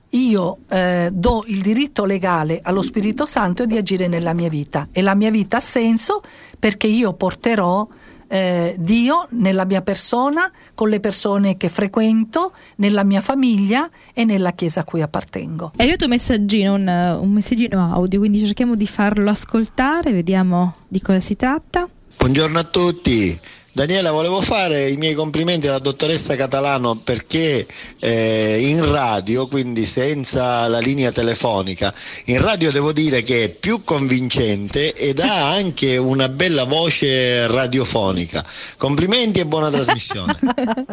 io 0.09 0.57
eh, 0.67 1.09
do 1.11 1.43
il 1.47 1.61
diritto 1.61 2.03
legale 2.03 2.59
allo 2.61 2.81
Spirito 2.81 3.25
Santo 3.25 3.65
di 3.65 3.77
agire 3.77 4.07
nella 4.07 4.33
mia 4.33 4.49
vita 4.49 4.87
e 4.91 5.01
la 5.01 5.15
mia 5.15 5.29
vita 5.31 5.57
ha 5.57 5.61
senso 5.61 6.21
perché 6.59 6.87
io 6.87 7.13
porterò 7.13 7.87
eh, 8.27 8.75
Dio 8.77 9.27
nella 9.31 9.65
mia 9.65 9.81
persona, 9.81 10.51
con 10.73 10.89
le 10.89 10.99
persone 10.99 11.57
che 11.57 11.69
frequento, 11.69 12.53
nella 12.77 13.03
mia 13.03 13.21
famiglia 13.21 13.89
e 14.13 14.25
nella 14.25 14.51
chiesa 14.51 14.81
a 14.81 14.83
cui 14.83 15.01
appartengo. 15.01 15.73
È 15.75 15.81
arrivato 15.81 16.05
un 16.05 16.11
messaggino, 16.11 16.73
un, 16.73 17.17
un 17.21 17.31
messaggino 17.31 17.93
audio, 17.93 18.19
quindi 18.19 18.39
cerchiamo 18.45 18.75
di 18.75 18.87
farlo 18.87 19.29
ascoltare, 19.29 20.11
vediamo 20.11 20.75
di 20.87 21.01
cosa 21.01 21.19
si 21.19 21.35
tratta. 21.35 21.87
Buongiorno 22.17 22.59
a 22.59 22.63
tutti. 22.63 23.39
Daniela, 23.75 24.11
volevo 24.11 24.39
fare 24.39 24.87
i 24.87 24.95
miei 24.95 25.13
complimenti 25.15 25.67
alla 25.67 25.79
dottoressa 25.79 26.37
Catalano 26.37 26.95
perché 26.95 27.67
eh, 27.99 28.69
in 28.69 28.89
radio, 28.89 29.47
quindi 29.47 29.85
senza 29.85 30.65
la 30.69 30.79
linea 30.79 31.11
telefonica, 31.11 31.93
in 32.27 32.41
radio 32.41 32.71
devo 32.71 32.93
dire 32.93 33.21
che 33.21 33.43
è 33.43 33.49
più 33.49 33.83
convincente 33.83 34.93
ed 34.93 35.19
ha 35.19 35.51
anche 35.51 35.97
una 35.97 36.29
bella 36.29 36.63
voce 36.63 37.47
radiofonica. 37.47 38.45
Complimenti 38.77 39.41
e 39.41 39.45
buona 39.45 39.69
trasmissione. 39.69 40.33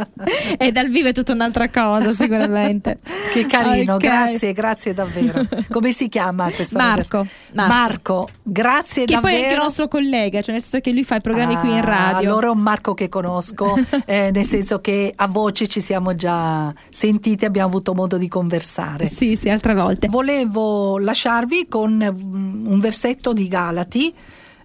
e 0.58 0.72
dal 0.72 0.88
vivo 0.88 1.06
è 1.06 1.12
tutta 1.12 1.34
un'altra 1.34 1.70
cosa, 1.70 2.12
sicuramente. 2.12 2.98
che 3.32 3.46
carino, 3.46 3.94
okay. 3.94 4.08
grazie, 4.08 4.52
grazie 4.52 4.92
davvero. 4.92 5.46
Come 5.70 5.92
si 5.92 6.08
chiama 6.08 6.50
questa 6.50 6.78
Marco. 6.78 7.28
Marco, 7.52 7.72
Marco 7.72 8.28
grazie 8.42 9.04
che 9.04 9.14
davvero. 9.14 9.34
Che 9.34 9.38
poi 9.38 9.40
è 9.40 9.44
anche 9.44 9.54
il 9.54 9.62
nostro 9.62 9.86
collega, 9.86 10.42
cioè 10.42 10.54
nel 10.54 10.62
senso 10.62 10.80
che 10.80 10.90
lui 10.90 11.04
fa 11.04 11.14
i 11.14 11.20
programmi 11.20 11.54
ah, 11.54 11.60
qui 11.60 11.68
in 11.68 11.76
ah, 11.76 11.84
radio. 11.84 12.30
Allora 12.30 12.50
Marco 12.72 12.94
che 12.94 13.10
conosco, 13.10 13.74
eh, 14.06 14.30
nel 14.32 14.46
senso 14.46 14.80
che 14.80 15.12
a 15.14 15.26
voce 15.26 15.66
ci 15.66 15.80
siamo 15.80 16.14
già 16.14 16.72
sentiti, 16.88 17.44
abbiamo 17.44 17.68
avuto 17.68 17.92
modo 17.92 18.16
di 18.16 18.28
conversare. 18.28 19.06
Sì, 19.06 19.36
sì, 19.36 19.50
altre 19.50 19.74
volte. 19.74 20.08
Volevo 20.08 20.96
lasciarvi 20.98 21.68
con 21.68 21.92
mm, 21.92 22.66
un 22.66 22.78
versetto 22.80 23.34
di 23.34 23.46
Galati, 23.46 24.14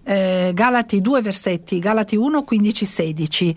eh, 0.06 0.52
Galati, 0.54 1.02
due 1.02 1.22
versetti, 1.22 1.80
Galati 1.80 2.16
1, 2.16 2.44
15, 2.44 2.86
16. 2.86 3.56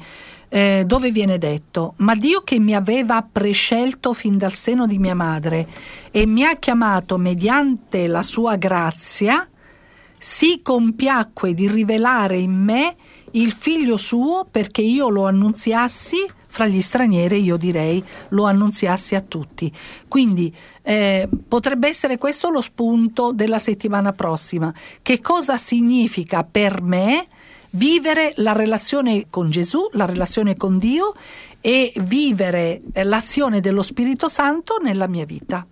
Eh, 0.52 0.82
dove 0.84 1.12
viene 1.12 1.38
detto, 1.38 1.94
ma 1.98 2.16
Dio 2.16 2.40
che 2.40 2.58
mi 2.58 2.74
aveva 2.74 3.22
prescelto 3.22 4.12
fin 4.12 4.36
dal 4.36 4.52
seno 4.52 4.84
di 4.84 4.98
mia 4.98 5.14
madre 5.14 5.64
e 6.10 6.26
mi 6.26 6.42
ha 6.42 6.56
chiamato 6.56 7.18
mediante 7.18 8.08
la 8.08 8.22
sua 8.22 8.56
grazia, 8.56 9.48
si 10.18 10.58
compiacque 10.60 11.54
di 11.54 11.68
rivelare 11.68 12.38
in 12.38 12.50
me 12.50 12.96
il 13.32 13.52
figlio 13.52 13.96
suo 13.96 14.46
perché 14.50 14.82
io 14.82 15.08
lo 15.08 15.26
annunziassi 15.26 16.16
fra 16.46 16.66
gli 16.66 16.80
stranieri, 16.80 17.42
io 17.42 17.56
direi 17.56 18.02
lo 18.30 18.44
annunziassi 18.44 19.14
a 19.14 19.20
tutti. 19.20 19.72
Quindi 20.08 20.54
eh, 20.82 21.28
potrebbe 21.46 21.88
essere 21.88 22.18
questo 22.18 22.50
lo 22.50 22.60
spunto 22.60 23.32
della 23.32 23.58
settimana 23.58 24.12
prossima. 24.12 24.74
Che 25.00 25.20
cosa 25.20 25.56
significa 25.56 26.42
per 26.42 26.82
me 26.82 27.28
vivere 27.70 28.32
la 28.36 28.52
relazione 28.52 29.26
con 29.30 29.48
Gesù, 29.48 29.88
la 29.92 30.06
relazione 30.06 30.56
con 30.56 30.78
Dio 30.78 31.14
e 31.60 31.92
vivere 32.00 32.80
l'azione 32.94 33.60
dello 33.60 33.82
Spirito 33.82 34.28
Santo 34.28 34.78
nella 34.82 35.06
mia 35.06 35.24
vita? 35.24 35.64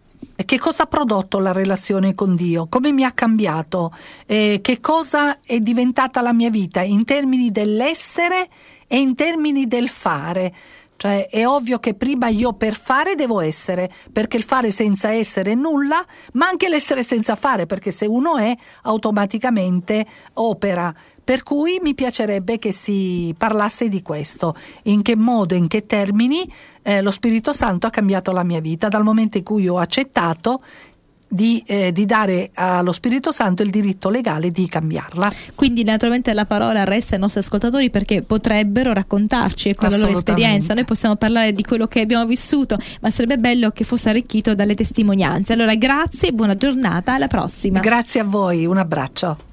Che 0.44 0.58
cosa 0.58 0.84
ha 0.84 0.86
prodotto 0.86 1.40
la 1.40 1.50
relazione 1.50 2.14
con 2.14 2.36
Dio? 2.36 2.68
Come 2.68 2.92
mi 2.92 3.02
ha 3.02 3.10
cambiato? 3.10 3.92
Eh, 4.24 4.60
che 4.62 4.78
cosa 4.78 5.40
è 5.40 5.58
diventata 5.58 6.20
la 6.20 6.32
mia 6.32 6.48
vita 6.48 6.80
in 6.80 7.04
termini 7.04 7.50
dell'essere 7.50 8.48
e 8.86 9.00
in 9.00 9.16
termini 9.16 9.66
del 9.66 9.88
fare? 9.88 10.54
Cioè 10.96 11.26
è 11.28 11.46
ovvio 11.46 11.80
che 11.80 11.94
prima 11.94 12.28
io 12.28 12.52
per 12.52 12.76
fare 12.76 13.16
devo 13.16 13.40
essere, 13.40 13.90
perché 14.12 14.36
il 14.36 14.44
fare 14.44 14.70
senza 14.70 15.10
essere 15.10 15.52
è 15.52 15.54
nulla, 15.56 16.04
ma 16.34 16.46
anche 16.46 16.68
l'essere 16.68 17.02
senza 17.02 17.34
fare, 17.34 17.66
perché 17.66 17.90
se 17.90 18.06
uno 18.06 18.36
è 18.36 18.56
automaticamente 18.82 20.06
opera. 20.34 20.94
Per 21.28 21.42
cui 21.42 21.78
mi 21.82 21.92
piacerebbe 21.92 22.58
che 22.58 22.72
si 22.72 23.34
parlasse 23.36 23.90
di 23.90 24.00
questo, 24.00 24.56
in 24.84 25.02
che 25.02 25.14
modo, 25.14 25.54
in 25.54 25.68
che 25.68 25.84
termini 25.84 26.50
eh, 26.80 27.02
lo 27.02 27.10
Spirito 27.10 27.52
Santo 27.52 27.86
ha 27.86 27.90
cambiato 27.90 28.32
la 28.32 28.42
mia 28.42 28.62
vita 28.62 28.88
dal 28.88 29.02
momento 29.02 29.36
in 29.36 29.44
cui 29.44 29.68
ho 29.68 29.76
accettato 29.76 30.62
di, 31.28 31.62
eh, 31.66 31.92
di, 31.92 32.06
dare 32.06 32.48
allo 32.54 32.92
Spirito 32.92 33.30
Santo 33.30 33.62
il 33.62 33.68
diritto 33.68 34.08
legale 34.08 34.50
di 34.50 34.66
cambiarla. 34.66 35.30
Quindi 35.54 35.84
naturalmente 35.84 36.32
la 36.32 36.46
parola 36.46 36.84
resta 36.84 37.16
ai 37.16 37.20
nostri 37.20 37.40
ascoltatori 37.40 37.90
perché 37.90 38.22
potrebbero 38.22 38.94
raccontarci 38.94 39.68
ecco, 39.68 39.86
la 39.86 39.98
loro 39.98 40.12
esperienza. 40.12 40.72
Noi 40.72 40.84
possiamo 40.84 41.16
parlare 41.16 41.52
di 41.52 41.62
quello 41.62 41.86
che 41.88 42.00
abbiamo 42.00 42.24
vissuto, 42.24 42.78
ma 43.02 43.10
sarebbe 43.10 43.36
bello 43.36 43.68
che 43.68 43.84
fosse 43.84 44.08
arricchito 44.08 44.54
dalle 44.54 44.74
testimonianze. 44.74 45.52
Allora 45.52 45.74
grazie, 45.74 46.32
buona 46.32 46.54
giornata, 46.54 47.12
alla 47.12 47.26
prossima. 47.26 47.80
Grazie 47.80 48.20
a 48.20 48.24
voi, 48.24 48.64
un 48.64 48.78
abbraccio. 48.78 49.47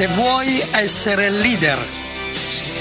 Se 0.00 0.06
vuoi 0.06 0.64
essere 0.70 1.28
leader, 1.28 1.78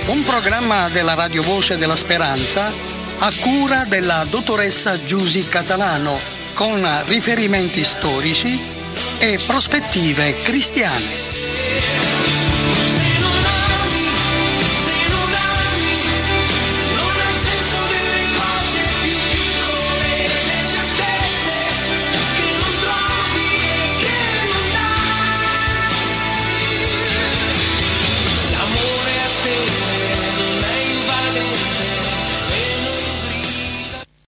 un 0.06 0.24
programma 0.24 0.88
della 0.88 1.16
Radio 1.16 1.42
Voce 1.44 1.76
della 1.76 1.98
Speranza 1.98 2.72
a 3.20 3.30
cura 3.42 3.84
della 3.84 4.26
dottoressa 4.30 5.04
Giusy 5.04 5.46
Catalano 5.50 6.18
con 6.54 6.82
riferimenti 7.08 7.84
storici 7.84 8.58
e 9.18 9.38
prospettive 9.46 10.34
cristiane. 10.44 11.49